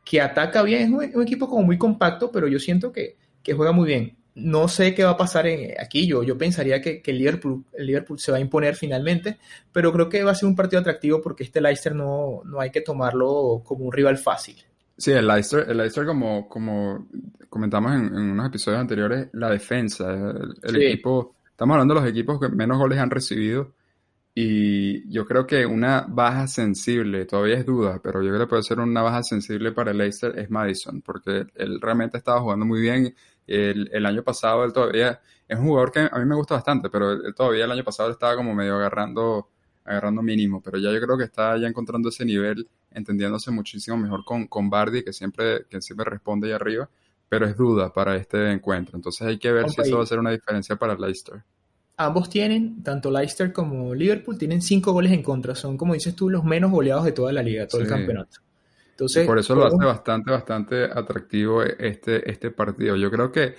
[0.05, 3.17] que ataca bien, es un, equipo como muy compacto, pero yo siento que,
[3.55, 4.17] juega muy bien.
[4.35, 5.47] No sé qué va a pasar
[5.81, 9.39] aquí, yo, yo pensaría que, el, Liverpool, el Liverpool se va a imponer finalmente,
[9.73, 12.71] pero creo que va a ser un partido atractivo porque este Leicester no, no hay
[12.71, 14.57] que tomarlo como un rival fácil.
[14.99, 17.09] Sí, el Leicester, el Leicester como, como
[17.49, 20.13] comentamos en, unos episodios anteriores, la defensa,
[20.63, 23.75] el, equipo Estamos hablando de los equipos que menos goles han recibido
[24.33, 28.63] y yo creo que una baja sensible, todavía es duda, pero yo creo que puede
[28.63, 32.81] ser una baja sensible para el Leicester es Madison, porque él realmente estaba jugando muy
[32.81, 33.13] bien.
[33.45, 36.91] El, el año pasado él todavía es un jugador que a mí me gusta bastante,
[36.91, 39.49] pero él todavía el año pasado estaba como medio agarrando,
[39.85, 44.25] agarrando mínimo, pero ya yo creo que está ya encontrando ese nivel, entendiéndose muchísimo mejor
[44.25, 46.89] con, con Bardi, que siempre, que siempre responde ahí arriba
[47.29, 48.97] pero es duda para este encuentro.
[48.97, 51.43] Entonces hay que ver si eso va a ser una diferencia para Leicester.
[51.97, 55.55] Ambos tienen, tanto Leicester como Liverpool, tienen cinco goles en contra.
[55.55, 58.39] Son, como dices tú, los menos goleados de toda la liga, todo el campeonato.
[58.91, 62.97] Entonces, por eso lo hace bastante, bastante atractivo este, este partido.
[62.97, 63.55] Yo creo que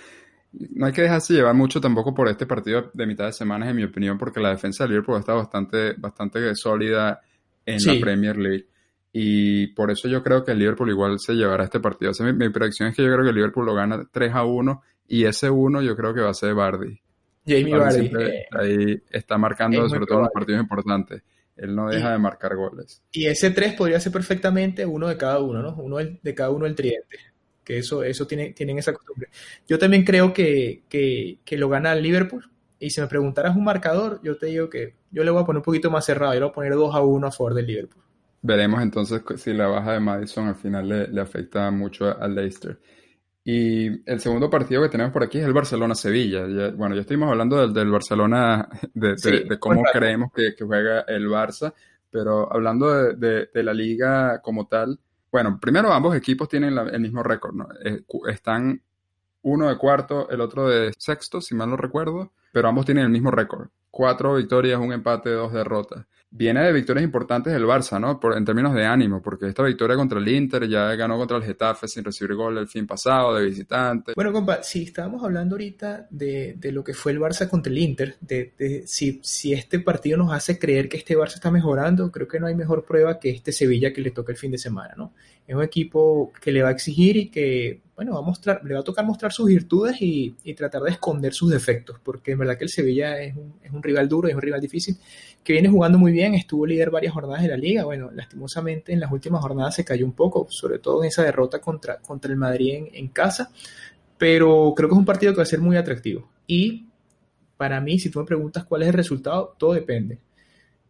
[0.52, 3.76] no hay que dejarse llevar mucho tampoco por este partido de mitad de semana, en
[3.76, 7.22] mi opinión, porque la defensa de Liverpool está bastante, bastante sólida
[7.66, 8.68] en la Premier League.
[9.12, 12.12] Y por eso yo creo que el Liverpool igual se llevará este partido.
[12.34, 15.26] mi, predicción es que yo creo que el Liverpool lo gana 3 a 1 y
[15.26, 17.02] ese 1 yo creo que va a ser Bardi.
[17.46, 18.12] Jamie Bardi.
[18.20, 21.24] Eh, ahí está marcando sobre todo en los partidos importantes.
[21.56, 23.02] Él no deja de marcar goles.
[23.12, 25.76] Y ese 3 podría ser perfectamente uno de cada uno, ¿no?
[25.76, 27.18] Uno de cada uno el tridente.
[27.64, 29.30] Que eso, eso tiene, tienen esa costumbre.
[29.68, 32.50] Yo también creo que, que, que lo gana el Liverpool.
[32.80, 35.58] Y si me preguntaras un marcador, yo te digo que yo le voy a poner
[35.58, 37.68] un poquito más cerrado, yo le voy a poner 2 a 1 a favor del
[37.68, 38.04] Liverpool.
[38.42, 42.80] Veremos entonces si la baja de Madison al final le, afecta mucho al Leicester.
[43.44, 46.72] Y el segundo partido que tenemos por aquí es el Barcelona-Sevilla.
[46.76, 51.74] Bueno, ya estuvimos hablando del, Barcelona, de, cómo creemos que, juega el Barça,
[52.10, 55.00] pero hablando de, la liga como tal,
[55.32, 57.68] bueno, primero ambos equipos tienen el mismo récord, ¿no?
[57.84, 58.82] Eh, están
[59.42, 63.12] uno de cuarto, el otro de sexto, si mal no recuerdo, pero ambos tienen el
[63.12, 63.70] mismo récord.
[63.92, 66.06] Cuatro victorias, un empate, dos derrotas.
[66.32, 68.20] Viene de victorias importantes el Barça, ¿no?
[68.20, 71.44] Por, en términos de ánimo, porque esta victoria contra el Inter ya ganó contra el
[71.44, 74.14] Getafe sin recibir gol el fin pasado de visitante.
[74.16, 78.16] Bueno, compa, si estábamos hablando ahorita de, lo que fue el Barça contra el Inter,
[78.22, 82.40] de, si, si este partido nos hace creer que este Barça está mejorando, creo que
[82.40, 85.14] no hay mejor prueba que este Sevilla que le toca el fin de semana, ¿no?
[85.50, 88.76] Es un equipo que le va a exigir y que bueno, va a mostrar, le
[88.76, 92.56] va a tocar mostrar sus virtudes y, tratar de esconder sus defectos, porque en verdad
[92.56, 94.96] que el Sevilla es un, es un, rival duro, es un rival difícil,
[95.44, 99.00] que viene jugando muy bien, estuvo líder varias jornadas de la liga, bueno, lastimosamente en
[99.00, 102.38] las últimas jornadas se cayó un poco, sobre todo en esa derrota contra, contra el
[102.38, 103.52] Madrid en, casa,
[104.20, 106.30] pero creo que es un partido que va a ser muy atractivo.
[106.48, 106.86] Y
[107.58, 110.20] para mí, si tú me preguntas cuál es el resultado, todo depende.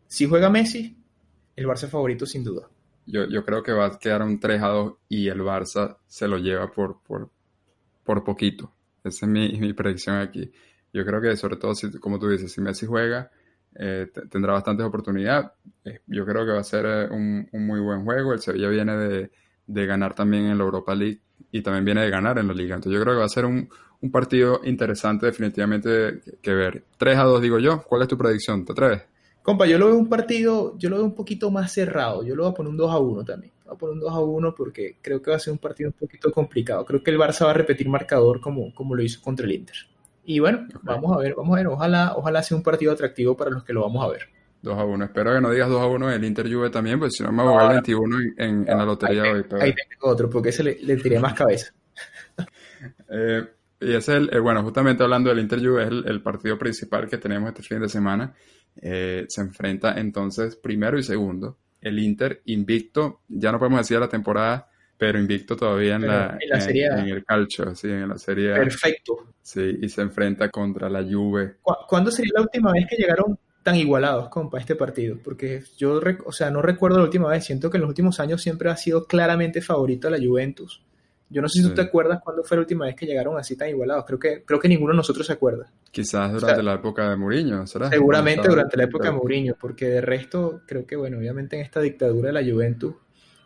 [0.05, 0.95] Si juega Messi,
[1.55, 2.69] el Barça favorito sin duda.
[3.05, 6.27] Yo, yo creo que va a quedar un 3 a 2 y el Barça se
[6.27, 7.29] lo lleva por, por,
[8.03, 8.71] por poquito.
[9.03, 10.51] Esa es mi, mi, predicción aquí.
[10.93, 13.31] Yo creo que sobre todo, si, como tú dices, si Messi juega,
[13.75, 15.51] eh, tendrá bastantes oportunidades.
[15.85, 18.33] Eh, yo creo que va a ser eh, un, un, muy buen juego.
[18.33, 19.31] El Sevilla viene de,
[19.67, 21.21] de, ganar también en la Europa League
[21.51, 22.75] y también viene de ganar en la Liga.
[22.75, 23.69] Entonces yo creo que va a ser un,
[24.01, 26.85] un partido interesante definitivamente que, que ver.
[26.97, 27.83] 3 a 2 digo yo.
[27.83, 28.65] ¿Cuál es tu predicción?
[28.65, 29.03] ¿Te atreves?
[29.49, 32.23] Compa, yo lo veo un partido, yo lo veo un poquito más cerrado.
[32.23, 33.51] Yo lo voy a poner un 2 a 1 también.
[33.65, 35.89] Voy a poner un 2 a 1 porque creo que va a ser un partido
[35.89, 36.85] un poquito complicado.
[36.85, 39.75] Creo que el Barça va a repetir marcador como, como lo hizo contra el Inter.
[40.23, 41.67] Y bueno, vamos a ver, vamos a ver.
[41.67, 44.21] Ojalá, ojalá sea un partido atractivo para los que lo vamos a ver.
[44.61, 45.05] 2 a 1.
[45.05, 47.41] Espero que no digas 2 a 1 el Inter Juve también, pues si no me
[47.41, 49.45] voy a jugar el 21 en, en, la lotería ahí, hoy.
[49.61, 51.73] Ahí tengo otro, porque ese le, le tiré más cabeza.
[53.09, 53.47] eh,
[53.81, 57.17] y ese es el, bueno, justamente hablando del Inter Juve, es el, partido principal que
[57.17, 58.33] tenemos este fin de semana.
[58.81, 61.57] Eh, se enfrenta entonces primero y segundo.
[61.81, 67.07] El Inter invicto, ya no podemos decir la temporada, pero invicto todavía en, la, en,
[67.07, 68.53] el calcio, sí, en la serie.
[68.53, 69.33] Perfecto.
[69.41, 71.55] Sí, y se enfrenta contra la Juve.
[71.87, 75.17] ¿Cuándo sería la última vez que llegaron tan igualados, compa, este partido?
[75.23, 78.41] Porque yo, o sea, no recuerdo la última vez, siento que en los últimos años
[78.41, 80.83] siempre ha sido claramente favorito a la Juventus.
[81.31, 83.55] Yo no sé si tú te acuerdas cuándo fue la última vez que llegaron así
[83.55, 84.03] tan igualados.
[84.05, 85.71] Creo que, creo que ninguno de nosotros se acuerda.
[85.91, 87.89] Quizás durante la época de Mourinho, ¿será?
[87.89, 91.81] Seguramente durante la época de Mourinho, porque de resto, creo que, bueno, obviamente en esta
[91.81, 92.95] dictadura de la Juventus,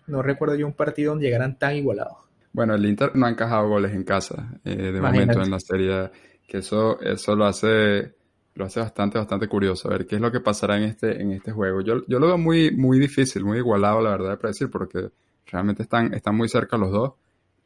[0.08, 2.18] no recuerdo yo un partido donde llegaran tan igualados.
[2.54, 6.10] Bueno, el Inter no ha encajado goles en casa, eh, de momento en la serie,
[6.48, 8.14] que eso, eso lo hace
[8.56, 9.90] lo hace bastante, bastante curioso.
[9.90, 11.82] A ver qué es lo que pasará en este, en este juego.
[11.82, 15.10] Yo, yo lo veo muy, muy difícil, muy igualado, la verdad, de predecir, porque
[15.48, 17.14] realmente están, están muy cerca los dos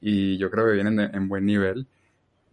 [0.01, 1.87] y yo creo que vienen en buen nivel.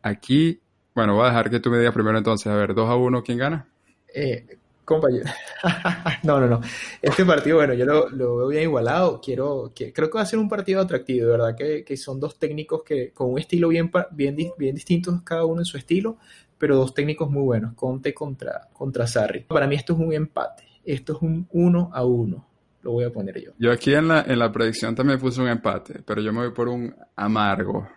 [0.03, 0.61] Aquí,
[0.95, 3.23] bueno, voy a dejar que tú me digas primero entonces, a ver, 2 a 1,
[3.23, 3.67] ¿quién gana?
[4.15, 5.25] Eh, compañero.
[6.23, 6.61] no, no, no.
[7.01, 9.21] Este partido, bueno, yo lo, veo bien igualado.
[9.21, 12.21] Quiero, que, creo que va a ser un partido atractivo, de verdad, que, que, son
[12.21, 16.19] dos técnicos que con un estilo bien, bien, bien distintos cada uno en su estilo,
[16.59, 19.41] pero dos técnicos muy buenos, Conte contra, contra Sarri.
[19.41, 22.54] Para mí esto es un empate, esto es un 1 a 1
[22.85, 23.53] lo voy a poner yo.
[23.59, 26.53] Yo aquí en la, en la predicción también puse un empate, pero yo me voy
[26.53, 27.89] por un amargo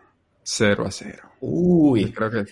[0.41, 1.31] 0 a 0.
[1.41, 2.05] Uy.
[2.05, 2.45] Yo creo que,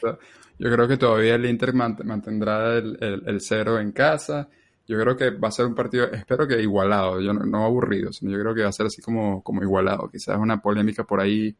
[0.59, 4.49] yo creo que todavía el Inter mantendrá el, el, cero en casa.
[4.85, 8.31] Yo creo que va a ser un partido, espero que igualado, yo no, aburrido, sino
[8.31, 10.09] yo creo que va a ser así como, como igualado.
[10.11, 11.55] Quizás una polémica por ahí,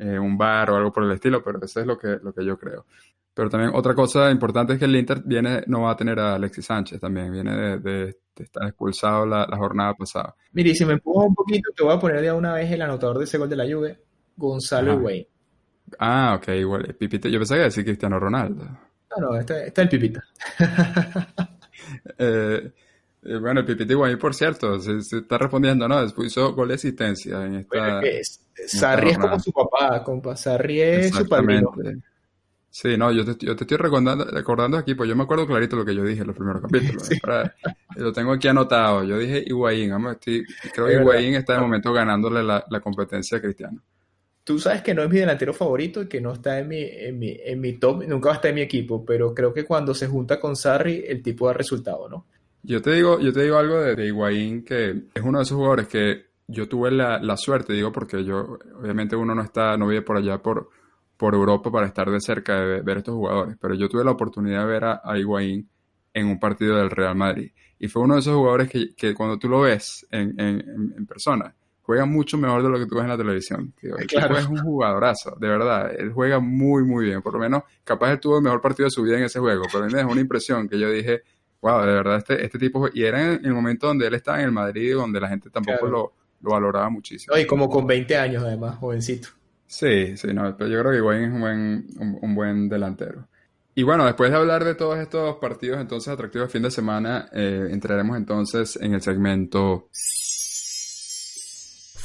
[0.00, 2.44] eh, un bar o algo por el estilo, pero eso es lo que, lo que
[2.44, 2.86] yo creo.
[3.34, 6.34] Pero también otra cosa importante es que el Inter viene, no va a tener a
[6.34, 10.34] Alexis Sánchez también, viene de, estar expulsado la, jornada pasada.
[10.52, 13.18] Mire, si me empujo un poquito, te voy a poner de una vez el anotador
[13.18, 13.98] de ese gol de la Juve,
[14.36, 15.26] Gonzalo Higuaín.
[15.98, 16.94] Ah, ok, igual.
[16.98, 18.64] Pipita, yo pensaba que decir Cristiano Ronaldo.
[18.64, 20.22] No, no, está, está el Pipita.
[22.18, 22.72] Eh,
[23.22, 26.00] eh, bueno, el Pipita Higuaín, por cierto, se, está respondiendo, ¿no?
[26.00, 28.00] Después hizo gol de asistencia en esta...
[28.66, 30.36] Sarri es como su papá, compa.
[30.36, 31.72] Sarri es su padrino.
[32.72, 35.74] Sí, no, yo te, yo te estoy recordando, recordando, aquí, pues yo me acuerdo clarito
[35.74, 37.08] lo que yo dije en los primeros capítulos.
[37.96, 39.02] lo tengo aquí anotado.
[39.02, 43.40] Yo dije Higuaín, vamos, estoy, creo que Higuaín está de momento ganándole la, competencia a
[43.40, 43.82] Cristiano.
[44.44, 47.18] Tú sabes que no es mi delantero favorito y que no está en mi, en
[47.18, 49.92] mi, en mi top, nunca va a estar en mi equipo, pero creo que cuando
[49.92, 52.26] se junta con Sarri, el tipo da resultado, ¿no?
[52.62, 55.56] Yo te digo, yo te digo algo de, de Higuaín que es uno de esos
[55.56, 59.86] jugadores que yo tuve la, la suerte, digo, porque yo, obviamente uno no está, no
[59.86, 60.68] vive por allá por,
[61.16, 64.60] por Europa para estar de cerca de ver estos jugadores, pero yo tuve la oportunidad
[64.60, 65.68] de ver a, a Higuaín
[66.12, 67.52] en un partido del Real Madrid.
[67.78, 70.60] Y fue uno de esos jugadores que, que cuando tú lo ves en, en,
[70.96, 73.72] en, persona, juega mucho mejor de lo que tú ves en la televisión.
[74.06, 74.36] claro.
[74.36, 75.90] Es un jugadorazo, de verdad.
[75.98, 77.22] Él juega muy, muy bien.
[77.22, 79.62] Por lo menos, capaz él tuvo el mejor partido de su vida en ese juego.
[79.72, 81.22] Pero a mí me dejó una impresión que yo dije,
[81.60, 82.88] wow, de verdad, este, este tipo.
[82.92, 85.78] Y era en el momento donde él estaba en el Madrid, donde la gente tampoco
[85.78, 85.92] claro.
[85.92, 87.36] lo, lo, valoraba muchísimo.
[87.36, 89.28] y como con 20 años, además, jovencito.
[89.66, 93.28] Sí, sí, no, pero yo creo que Higuaín es un buen, un, un buen delantero.
[93.74, 97.28] Y bueno, después de hablar de todos estos partidos entonces atractivos de fin de semana,
[97.32, 99.88] eh, entraremos entonces en el segmento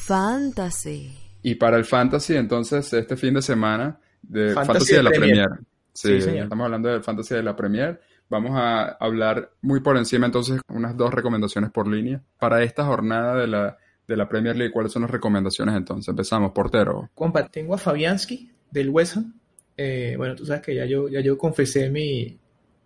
[0.06, 1.18] Fantasy.
[1.42, 5.50] Y para el Fantasy, entonces, este fin de semana, de Fantasy, fantasy de la Premier.
[5.94, 8.00] Sí, sí estamos hablando del Fantasy de la Premier.
[8.30, 12.22] Vamos a hablar muy por encima entonces unas dos recomendaciones por línea.
[12.40, 16.08] Para esta jornada de la, de la Premier League, ¿cuáles son las recomendaciones entonces?
[16.10, 17.10] Empezamos, portero.
[17.14, 19.34] Compa, tengo a Fabianski del West Ham
[19.78, 22.40] eh, bueno, tú sabes que ya yo, ya yo confesé mi,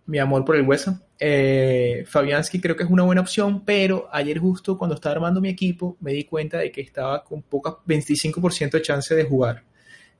[0.06, 0.88] mi amor por el West
[1.18, 5.50] Eh, Fabianski creo que es una buena opción, pero ayer justo cuando estaba armando mi
[5.50, 9.64] equipo me di cuenta de que estaba con poca 25% de chance de jugar.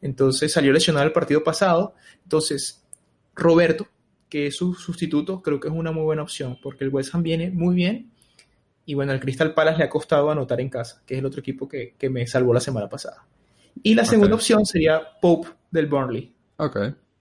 [0.03, 1.95] Entonces salió lesionado el partido pasado.
[2.23, 2.85] Entonces,
[3.35, 3.87] Roberto,
[4.31, 7.22] que es su sustituto, creo que es una muy buena opción, porque el West Ham
[7.22, 8.12] viene muy bien.
[8.87, 11.41] Y bueno, al Crystal Palace le ha costado anotar en casa, que es el otro
[11.41, 13.26] equipo que, que me salvó la semana pasada.
[13.83, 14.37] Y la segunda okay.
[14.37, 16.35] opción sería Pope del Burnley.
[16.57, 16.76] Ok,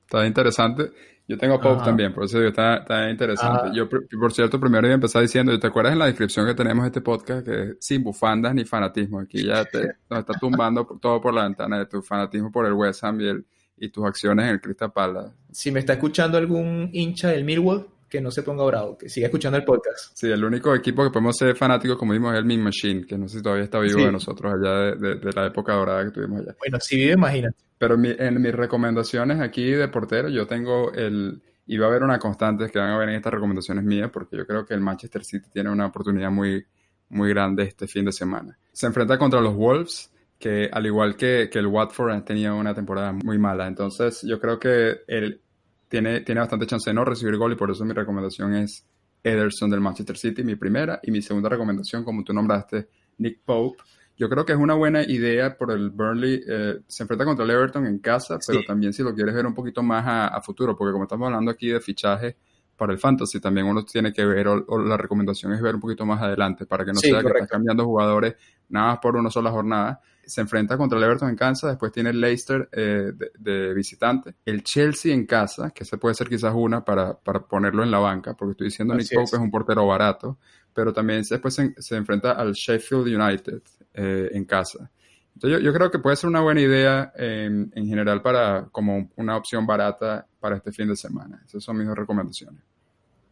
[0.06, 0.92] está interesante.
[1.28, 1.86] Yo tengo a Pope Ajá.
[1.86, 3.68] también, por eso está, está interesante.
[3.68, 3.72] Ajá.
[3.74, 6.86] Yo, por cierto, primero iba a empezar diciendo, ¿te acuerdas en la descripción que tenemos
[6.88, 7.46] este podcast?
[7.46, 9.20] Que sin bufandas ni fanatismo.
[9.20, 12.74] Aquí ya te, nos está tumbando todo por la ventana de tu fanatismo por el
[12.74, 13.46] West Ham y, el,
[13.80, 15.34] y tus acciones en el Crystal Palace.
[15.52, 19.28] Si me está escuchando algún hincha del Millwall, que no se ponga bravo, que siga
[19.28, 20.18] escuchando el podcast.
[20.18, 23.18] Sí, el único equipo que podemos ser fanáticos, como vimos, es el Mean Machine, que
[23.18, 24.06] no sé si todavía está vivo sí.
[24.06, 26.56] de nosotros allá de, de, de, la época dorada que tuvimos allá.
[26.58, 27.56] Bueno, si vive, imagínate.
[27.78, 31.42] Pero mi, en mis recomendaciones aquí de portero, yo tengo el...
[31.68, 34.36] Y va a haber una constante que van a ver en estas recomendaciones mías, porque
[34.36, 36.66] yo creo que el Manchester City tiene una oportunidad muy,
[37.10, 38.58] muy grande este fin de semana.
[38.72, 42.74] Se enfrenta contra los Wolves, que al igual que, que el Watford han tenido una
[42.74, 43.68] temporada muy mala.
[43.68, 45.42] Entonces, yo creo que el,
[45.90, 48.88] tiene, tiene bastante chance de no recibir gol y por eso mi recomendación es
[49.22, 51.02] Ederson del Manchester City, mi primera.
[51.04, 52.88] Y mi segunda recomendación, como tú nombraste,
[53.18, 53.84] Nick Pope.
[54.16, 56.42] Yo creo que es una buena idea por el Burnley.
[56.48, 59.54] Eh, se enfrenta contra el Everton en casa, pero también si lo quieres ver un
[59.54, 62.38] poquito más a, a, futuro, porque como estamos hablando aquí de fichaje
[62.78, 65.82] para el fantasy, también uno tiene que ver, o, o la recomendación es ver un
[65.82, 67.34] poquito más adelante, para que no sí, sea correcto.
[67.34, 68.36] que estás cambiando jugadores
[68.70, 72.12] nada más por una sola jornada se enfrenta contra el Everton en casa, después tiene
[72.12, 76.54] el Leicester eh, de, de, visitante, el Chelsea en casa, que se puede ser quizás
[76.56, 79.34] una para, para ponerlo en la banca, porque estoy diciendo Nick Pope es.
[79.34, 80.38] es un portero barato,
[80.74, 83.62] pero también después se, se enfrenta al Sheffield United
[83.94, 84.92] eh, en casa.
[85.34, 89.10] Entonces yo, yo, creo que puede ser una buena idea eh, en general para como
[89.16, 91.42] una opción barata para este fin de semana.
[91.46, 92.62] Esas son mis dos recomendaciones.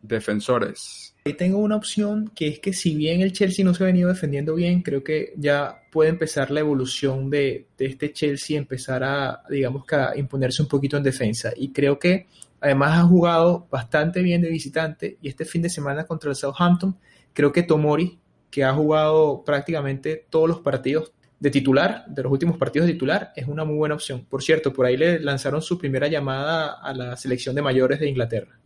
[0.01, 1.15] Defensores.
[1.25, 4.07] Ahí tengo una opción que es que si bien el Chelsea no se ha venido
[4.07, 9.85] defendiendo bien, creo que ya puede empezar la evolución de, este Chelsea, empezar a, digamos
[9.85, 11.51] que a imponerse un poquito en defensa.
[11.55, 12.27] Y creo que
[12.61, 16.95] además ha jugado bastante bien de visitante y este fin de semana contra el Southampton,
[17.33, 18.17] creo que Tomori,
[18.49, 23.31] que ha jugado prácticamente todos los partidos de titular, de los últimos partidos de titular,
[23.35, 24.25] es una muy buena opción.
[24.29, 28.09] Por cierto, por ahí le lanzaron su primera llamada a la selección de mayores de
[28.09, 28.57] Inglaterra.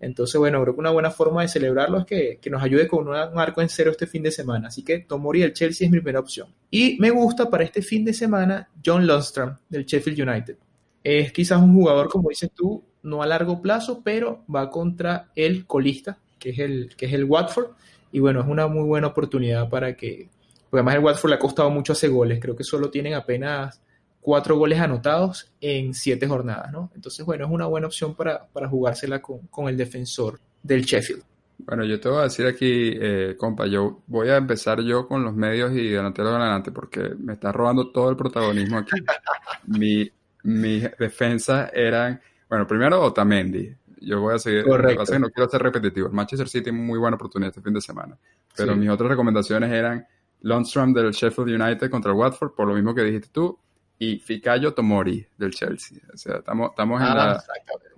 [0.00, 3.06] Entonces, bueno, creo que una buena forma de celebrarlo es que, que nos ayude con
[3.06, 4.68] un arco en cero este fin de semana.
[4.68, 6.48] Así que Tomori del Chelsea es mi primera opción.
[6.70, 10.56] Y me gusta para este fin de semana John Lundstrom del Sheffield United.
[11.04, 15.66] Es quizás un jugador, como dices tú, no a largo plazo, pero va contra el
[15.66, 17.72] colista, que es el, que es el Watford.
[18.10, 20.28] Y bueno, es una muy buena oportunidad para que...
[20.70, 22.38] Porque además el Watford le ha costado mucho hacer goles.
[22.40, 23.82] Creo que solo tienen apenas
[24.20, 26.90] cuatro goles anotados en siete jornadas, ¿no?
[26.94, 31.22] Entonces, bueno, es una buena opción para, para jugársela con, con, el defensor del Sheffield.
[31.58, 35.22] Bueno, yo te voy a decir aquí, eh, compa, yo voy a empezar yo con
[35.24, 38.92] los medios y delanteros de adelante porque me está robando todo el protagonismo aquí.
[39.66, 40.10] mi,
[40.44, 43.74] mi defensa eran, bueno, primero Otamendi.
[44.02, 45.04] Yo voy a seguir, Correcto.
[45.04, 46.06] Que no quiero ser repetitivo.
[46.08, 48.16] El Manchester City tiene muy buena oportunidad este fin de semana,
[48.56, 48.78] pero sí.
[48.78, 50.06] mis otras recomendaciones eran
[50.40, 53.58] Lundstrom del Sheffield United contra el Watford, por lo mismo que dijiste tú,
[54.00, 55.98] y Fikayo Tomori del Chelsea.
[56.12, 57.44] O sea, estamos, estamos en, ah, la,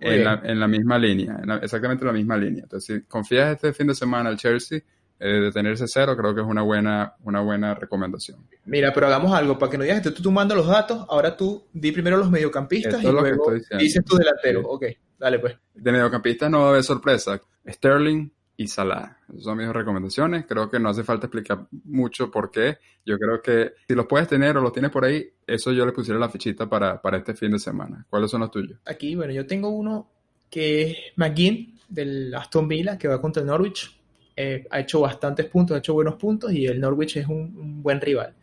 [0.00, 2.64] en, la, en, la, misma línea, en la, exactamente la misma línea.
[2.64, 4.80] Entonces, si confías este fin de semana al Chelsea,
[5.20, 8.44] eh, de tenerse cero, creo que es una buena, una buena recomendación.
[8.64, 11.68] Mira, pero hagamos algo, para que no digas, tú, tú mandas los datos, ahora tú
[11.72, 14.62] di primero los mediocampistas Esto y luego dices tu delantero.
[14.62, 14.86] Ok,
[15.20, 15.56] dale pues.
[15.72, 17.40] De mediocampistas no va a haber sorpresa.
[17.64, 18.28] Sterling
[18.66, 19.18] y.
[19.28, 20.46] Esas son mis recomendaciones.
[20.46, 22.78] Creo que no hace falta explicar mucho por qué.
[23.04, 25.92] Yo creo que si los puedes tener o los tienes por ahí, eso yo le
[25.92, 28.06] pusiera la fichita para, para este fin de semana.
[28.08, 28.78] ¿Cuáles son los tuyos?
[28.86, 30.08] Aquí, bueno, yo tengo uno
[30.50, 33.98] que es McGinn del Aston Villa, que va contra el Norwich.
[34.36, 38.00] Eh, ha hecho bastantes puntos, ha hecho buenos puntos y el Norwich es un buen
[38.00, 38.34] rival.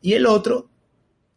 [0.00, 0.68] Y el otro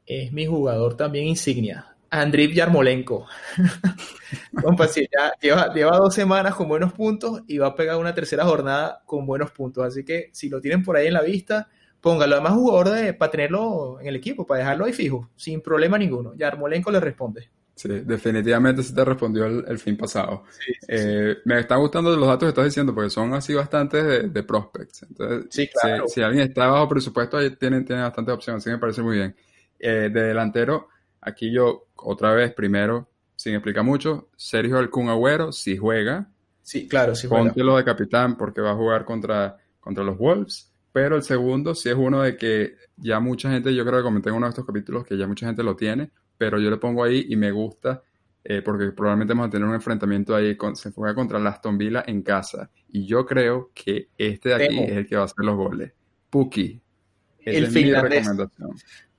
[0.05, 3.27] es mi jugador también insignia, Andriy Yarmolenko.
[4.61, 8.45] Compa, ya lleva, lleva, dos semanas con buenos puntos y va a pegar una tercera
[8.45, 9.85] jornada con buenos puntos.
[9.85, 11.69] Así que si lo tienen por ahí en la vista,
[12.01, 12.35] póngalo.
[12.35, 16.33] Además, jugador de, para tenerlo en el equipo, para dejarlo ahí fijo, sin problema ninguno.
[16.35, 17.49] Yarmolenko le responde.
[17.75, 20.43] Sí, definitivamente se te respondió el, fin pasado.
[20.87, 25.03] Eh, me están gustando los datos que estás diciendo porque son así bastantes de, prospects.
[25.03, 26.07] Entonces, sí, claro.
[26.07, 29.35] si, alguien está bajo presupuesto, ahí tienen, tienen bastantes opciones, así me parece muy bien.
[29.77, 30.87] Eh, de delantero,
[31.25, 36.29] aquí yo otra vez, primero, sin explicar mucho, Sergio Alcún Agüero, si juega.
[36.61, 37.45] Sí, claro, si juega.
[37.45, 40.71] Póntelo de capitán porque va a jugar contra, contra los Wolves.
[40.91, 44.29] Pero el segundo sí es uno de que ya mucha gente, yo creo que comenté
[44.29, 47.03] en uno de estos capítulos que ya mucha gente lo tiene pero yo le pongo
[47.03, 48.03] ahí y me gusta
[48.43, 51.79] eh, porque probablemente vamos a tener un enfrentamiento ahí, con, se juega contra el Aston
[51.79, 52.69] Villa en casa.
[52.89, 55.91] Y yo creo que este de aquí es el que va a hacer los goles.
[56.29, 56.79] Puki.
[57.39, 58.69] el es mi recomendación.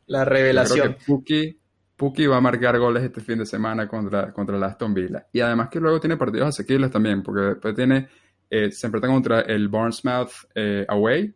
[0.07, 0.97] La revelación.
[1.05, 1.59] Puki,
[1.99, 5.27] va a marcar goles este fin de semana contra, contra el Aston Villa.
[5.33, 8.09] Y además que luego tiene partidos asequibles también, porque después tiene,
[8.51, 11.35] eh, se enfrenta contra el Bournemouth eh, away,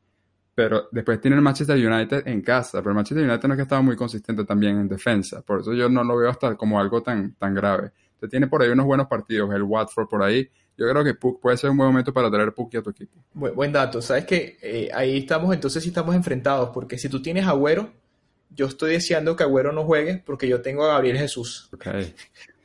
[0.54, 3.62] pero después tiene el Manchester United en casa, pero el Manchester United no es que
[3.62, 7.02] estaba muy consistente también en defensa, por eso yo no lo veo hasta como algo
[7.02, 7.92] tan, tan grave.
[8.12, 11.56] Entonces tiene por ahí unos buenos partidos, el Watford por ahí, yo creo que puede
[11.56, 13.22] ser un buen momento para traer Puki a tu equipo.
[13.34, 17.46] Buen, dato, sabes que eh, ahí estamos, entonces sí estamos enfrentados, porque si tú tienes
[17.46, 17.90] Agüero,
[18.50, 21.68] yo estoy deseando que Agüero no juegue porque yo tengo a Gabriel Jesús.
[21.72, 22.14] Okay.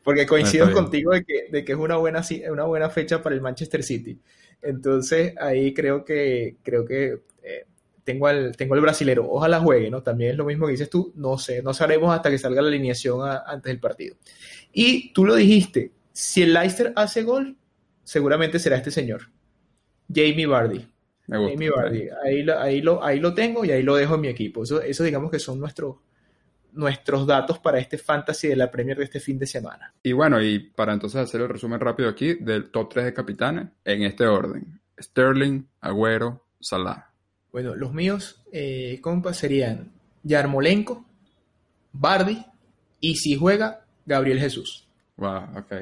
[0.04, 2.22] Porque coincido contigo de que, de que es una buena,
[2.52, 4.20] una buena fecha para el Manchester City.
[4.62, 7.66] Entonces ahí creo que, creo que eh,
[8.04, 10.04] tengo el, tengo el brasilero, ojalá juegue, ¿no?
[10.04, 12.68] También es lo mismo que dices tú, no sé, no sabremos hasta que salga la
[12.68, 14.16] alineación antes del partido.
[14.72, 17.58] Y tú lo dijiste, si el Leicester hace gol,
[18.04, 19.30] seguramente será este señor,
[20.08, 20.88] Jamie Vardy.
[21.28, 24.28] Jamie Vardy, ahí lo, ahí, lo, ahí lo tengo y ahí lo dejo en mi
[24.28, 24.64] equipo.
[24.64, 25.98] Eso, eso digamos que son nuestros,
[26.74, 29.94] nuestros datos para este fantasy de la Premier de este fin de semana.
[30.04, 33.68] Y bueno, y para entonces hacer el resumen rápido aquí del top 3 de capitanes
[33.84, 34.80] en este orden.
[35.00, 37.12] Sterling, Agüero, Salah.
[37.52, 39.92] Bueno, los míos, eh, compas, serían
[40.24, 41.06] Yarmolenko,
[41.94, 42.46] Bardi
[43.00, 44.88] y si juega, Gabriel Jesús.
[45.18, 45.74] Wow, ok.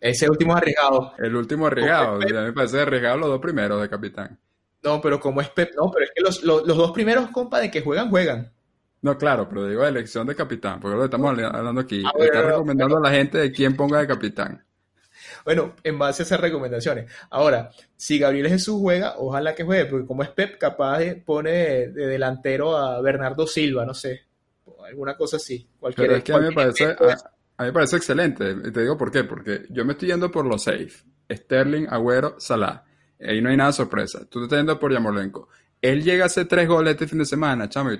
[0.00, 1.12] Ese último arriesgado.
[1.18, 2.16] El último arriesgado.
[2.16, 4.38] A mí me parece arriesgado los dos primeros de capitán.
[4.82, 7.82] No, pero como es Pep, no, pero es que los, dos primeros, compa, de que
[7.82, 8.50] juegan, juegan.
[9.02, 12.02] No, claro, pero digo elección de capitán, porque lo estamos hablando aquí.
[12.04, 14.64] Ah, Está recomendando a la gente de quién ponga de capitán.
[15.44, 17.10] Bueno, en base a esas recomendaciones.
[17.30, 21.50] Ahora, si Gabriel Jesús juega, ojalá que juegue, porque como es Pep, capaz de, pone
[21.50, 24.22] de, delantero a Bernardo Silva, no sé,
[24.86, 25.68] alguna cosa así.
[25.78, 28.54] Cualquier, Pero es que a mí, me parece, a, mí me parece excelente.
[28.70, 31.04] Te digo por qué, porque yo me estoy yendo por los safe.
[31.30, 32.84] Sterling, Agüero, Salah.
[33.26, 34.20] Ahí no hay nada sorpresa.
[34.28, 35.48] Tú te estás yendo por Yamolenko
[35.82, 37.92] él llega a hacer tres goles este fin de semana, chamo.
[37.92, 37.98] Y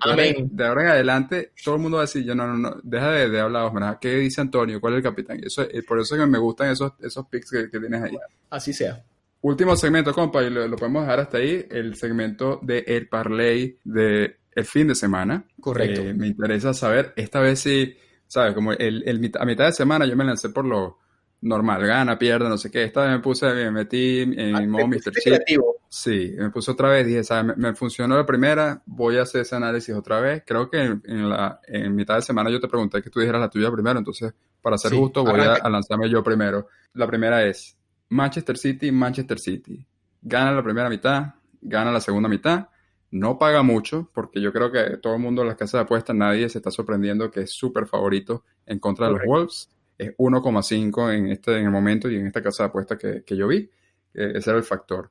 [0.51, 3.11] de ahora en adelante, todo el mundo va a decir, yo no, no, no, deja
[3.11, 3.99] de, de hablar, ¿verdad?
[4.01, 4.81] ¿Qué dice Antonio?
[4.81, 5.41] ¿Cuál es el capitán?
[5.43, 8.17] Y eso, por eso es que me gustan esos, esos picks que, tienes ahí.
[8.51, 9.03] Así sea.
[9.43, 14.37] Último segmento, compa, y lo, podemos dejar hasta ahí, el segmento de el parlay de
[14.55, 15.45] el fin de semana.
[15.59, 16.03] Correcto.
[16.03, 17.97] Eh, me interesa saber, esta vez sí,
[18.27, 18.53] ¿sabes?
[18.53, 20.99] Como el, el, a mitad de semana yo me lancé por lo
[21.43, 22.85] normal, gana, pierde, no sé qué.
[22.85, 25.13] Esta vez me puse, me metí en ah, modo Mr.
[25.13, 25.61] Chip.
[25.89, 27.57] Sí, me puse otra vez, dije, ¿sabes?
[27.57, 30.43] Me, funcionó la primera, voy a hacer ese análisis otra vez.
[30.47, 33.49] Creo que en, la, en mitad de semana yo te pregunté que tú dijeras la
[33.49, 36.69] tuya primero, entonces, para ser justo, voy a, lanzarme yo primero.
[36.95, 37.77] La primera es
[38.11, 39.85] Manchester City, Manchester City.
[40.23, 42.69] Gana la primera mitad, gana la segunda mitad.
[43.13, 46.15] No paga mucho, porque yo creo que todo el mundo en las casas de apuestas,
[46.15, 49.69] nadie se está sorprendiendo que es súper favorito en contra de los Wolves
[50.01, 53.37] es 1,5 en, este, en el momento y en esta casa de apuestas que, que
[53.37, 53.71] yo vi.
[54.15, 55.11] ese era el factor.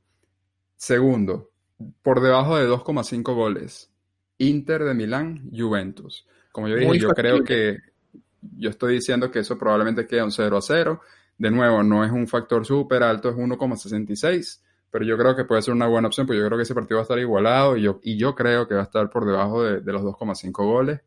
[0.76, 1.52] Segundo,
[2.02, 3.92] por debajo de 2,5 goles.
[4.40, 6.26] Inter de Milán, Juventus.
[6.52, 7.78] Como yo dije, yo creo que
[8.42, 11.02] yo estoy diciendo que eso probablemente queda un 0 a 0.
[11.38, 15.62] De nuevo, no es un factor súper alto, es 1,66, pero yo creo que puede
[15.62, 17.84] ser una buena opción, porque yo creo que ese partido va a estar igualado y
[17.84, 21.02] yo, y yo creo que va a estar por debajo de, de los 2,5 goles.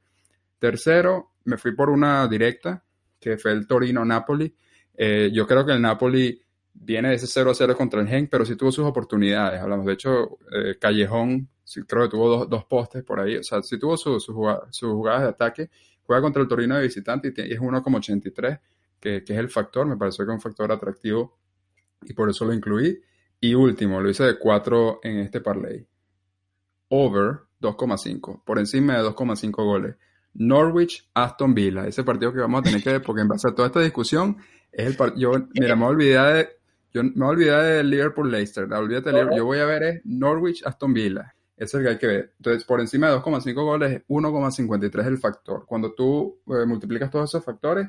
[0.59, 2.85] Tercero, me fui por una directa,
[3.23, 4.53] que fue el Torino-Napoli.
[4.95, 6.43] Eh, yo creo que el Napoli
[6.75, 9.61] viene de ese 0-0 contra el Gen, pero sí tuvo sus oportunidades.
[9.61, 11.49] Hablamos, de hecho, eh, Callejón,
[11.87, 13.37] creo que tuvo dos, postes por ahí.
[13.37, 15.70] O sea, sí tuvo sus jugadas de ataque.
[16.03, 18.61] Juega contra el Torino de visitante y, es 1,83,
[18.99, 19.87] que, que es el factor.
[19.87, 21.39] Me pareció que es un factor atractivo
[22.03, 23.01] y por eso lo incluí.
[23.41, 25.87] Y último, lo hice de 4 en este parlay.
[26.89, 28.43] Over 2,5.
[28.45, 29.97] Por encima de 2,5 goles.
[30.35, 31.87] Norwich, Aston Villa.
[31.87, 34.37] Ese partido que vamos a tener que ver, porque en base a toda esta discusión,
[34.70, 35.33] es el partido.
[35.33, 36.49] Yo, mira, me voy a de.
[36.95, 38.68] Yo me voy de Liverpool Leicester.
[38.68, 41.35] Yo voy a ver es Norwich, Aston Villa.
[41.57, 42.35] Ese es el que hay que ver.
[42.39, 45.64] Entonces, por encima de 2,5 goles, 1,53 el factor.
[45.64, 47.89] Cuando tú eh, multiplicas todos esos factores,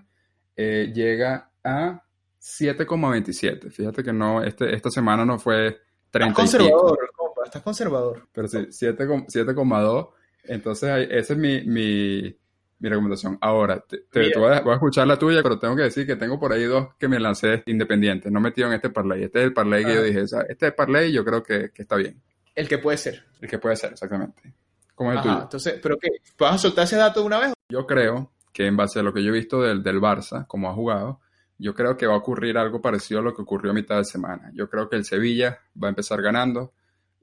[0.56, 2.04] eh, llega a
[2.39, 3.72] 7,27.
[3.72, 5.80] Fíjate que no, este, esta semana no fue
[6.12, 6.30] 30.
[6.30, 8.28] Estás conservador, compa, estás conservador.
[8.32, 10.10] Pero sí, 7,2.
[10.44, 12.36] Entonces, esa es mi, mi,
[12.80, 13.38] mi recomendación.
[13.41, 14.04] Ahora, te,
[14.38, 17.08] voy, a, escuchar la tuya, pero tengo que decir que tengo por ahí dos que
[17.08, 19.24] me lancé independientes, no metido en este parlay.
[19.24, 20.04] Este es el parlay que yo ah.
[20.04, 22.22] dije, este es parlay yo creo que, que, está bien.
[22.54, 23.24] El que puede ser.
[23.41, 24.54] El que puede ser, exactamente.
[24.96, 25.41] ¿Cómo es el tuyo?
[25.44, 26.10] Entonces, ¿pero qué?
[26.38, 27.54] ¿Vas a soltar ese dato de una vez?
[27.70, 30.70] Yo creo que en base a lo que yo he visto del, del Barça, como
[30.70, 31.22] ha jugado,
[31.58, 34.04] yo creo que va a ocurrir algo parecido a lo que ocurrió a mitad de
[34.04, 34.52] semana.
[34.54, 36.74] Yo creo que el Sevilla va a empezar ganando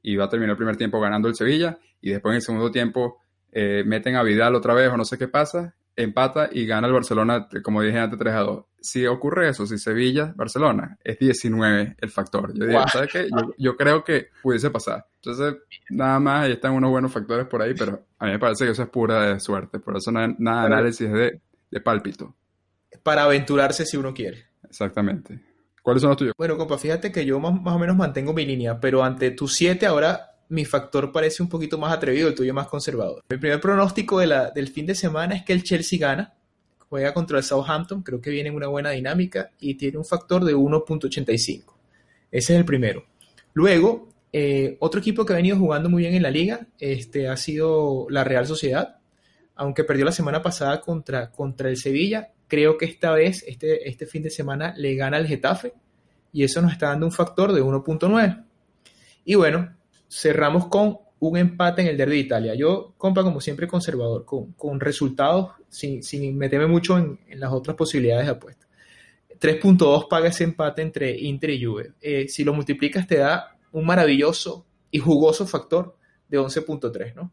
[0.03, 2.71] y va a terminar el primer tiempo ganando el Sevilla y después en el segundo
[2.71, 3.21] tiempo
[3.53, 6.93] eh, meten a Vidal otra vez o no sé qué pasa, empata y gana el
[6.93, 8.65] Barcelona, como dije antes, 3 a 2.
[8.81, 12.53] Si ocurre eso, si Sevilla, Barcelona, es 19 el factor.
[12.55, 13.29] Yo digo, ¿sabes qué?
[13.59, 15.07] Yo, creo que pudiese pasar.
[15.17, 15.57] Entonces,
[15.91, 18.71] nada más, ahí están unos buenos factores por ahí, pero a mí me parece que
[18.71, 19.81] eso es pura de suerte.
[19.81, 21.41] Por eso nada, nada análisis de,
[21.71, 22.35] de pálpito
[23.03, 24.47] para aventurarse si uno quiere.
[24.65, 25.41] Exactamente.
[25.83, 26.35] ¿Cuáles son los tuyos?
[26.37, 29.87] Bueno, compa, fíjate que yo más, o menos mantengo mi línea, pero ante tu 7
[29.87, 33.23] ahora mi factor parece un poquito más atrevido, el tuyo más conservador.
[33.29, 36.35] Mi primer pronóstico del fin de semana es que el Chelsea gana,
[36.89, 40.45] juega contra el Southampton, creo que viene en una buena dinámica y tiene un factor
[40.45, 41.65] de 1.85.
[42.33, 43.05] Ese es el primero.
[43.53, 47.37] Luego, eh, otro equipo que ha venido jugando muy bien en la liga este, ha
[47.37, 48.99] sido la Real Sociedad,
[49.55, 54.07] aunque perdió la semana pasada contra, contra el Sevilla, Creo que esta vez, este, este
[54.07, 55.73] fin de semana, le gana el Getafe
[56.33, 58.45] y eso nos está dando un factor de 1.9.
[59.25, 59.77] Y bueno,
[60.09, 62.55] cerramos con un empate en el Derby de Italia.
[62.57, 68.33] Yo, compa, como siempre, conservador, con, resultados, sin, meterme mucho en, las otras posibilidades de
[68.33, 68.67] apuesta.
[69.39, 71.93] 3.2 paga ese empate entre Inter y Juve.
[72.01, 75.97] Eh, si lo multiplicas, te da un maravilloso y jugoso factor
[76.29, 77.33] de 11.3, ¿no?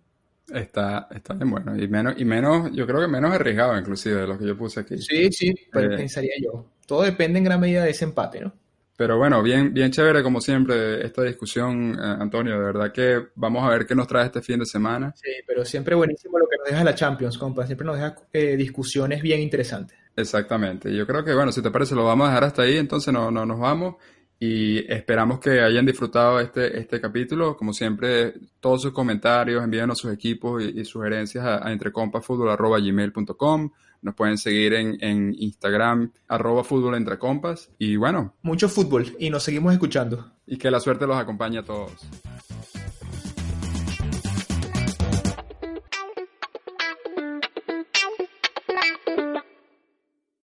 [0.53, 1.75] Está, está bien bueno.
[1.75, 4.79] Y menos, y menos, yo creo que menos arriesgado inclusive de lo que yo puse
[4.79, 4.97] aquí.
[4.97, 6.65] Sí, sí, pues eh, pensaría yo.
[6.85, 8.53] Todo depende en gran medida de ese empate, ¿no?
[8.95, 12.53] Pero bueno, bien, bien chévere como siempre esta discusión, eh, Antonio.
[12.53, 15.13] De verdad que vamos a ver qué nos trae este fin de semana.
[15.15, 17.65] Sí, pero siempre buenísimo lo que nos deja la Champions, compa.
[17.65, 19.97] Siempre nos deja eh, discusiones bien interesantes.
[20.15, 20.91] Exactamente.
[20.95, 22.77] Yo creo que, bueno, si te parece, lo vamos a dejar hasta ahí.
[22.77, 23.95] Entonces no, no nos vamos
[24.39, 27.57] y esperamos que hayan disfrutado este, este capítulo.
[27.57, 33.71] Como siempre, todos sus comentarios, envíenos sus equipos y, sugerencias a, a entrecompasfutbol.gmail.com.
[34.01, 37.71] Nos pueden seguir en, en Instagram, arroba fútbol entre compas.
[37.79, 38.35] Y bueno.
[38.43, 40.31] Mucho fútbol y nos seguimos escuchando.
[40.45, 41.93] Y que la suerte los acompañe a todos.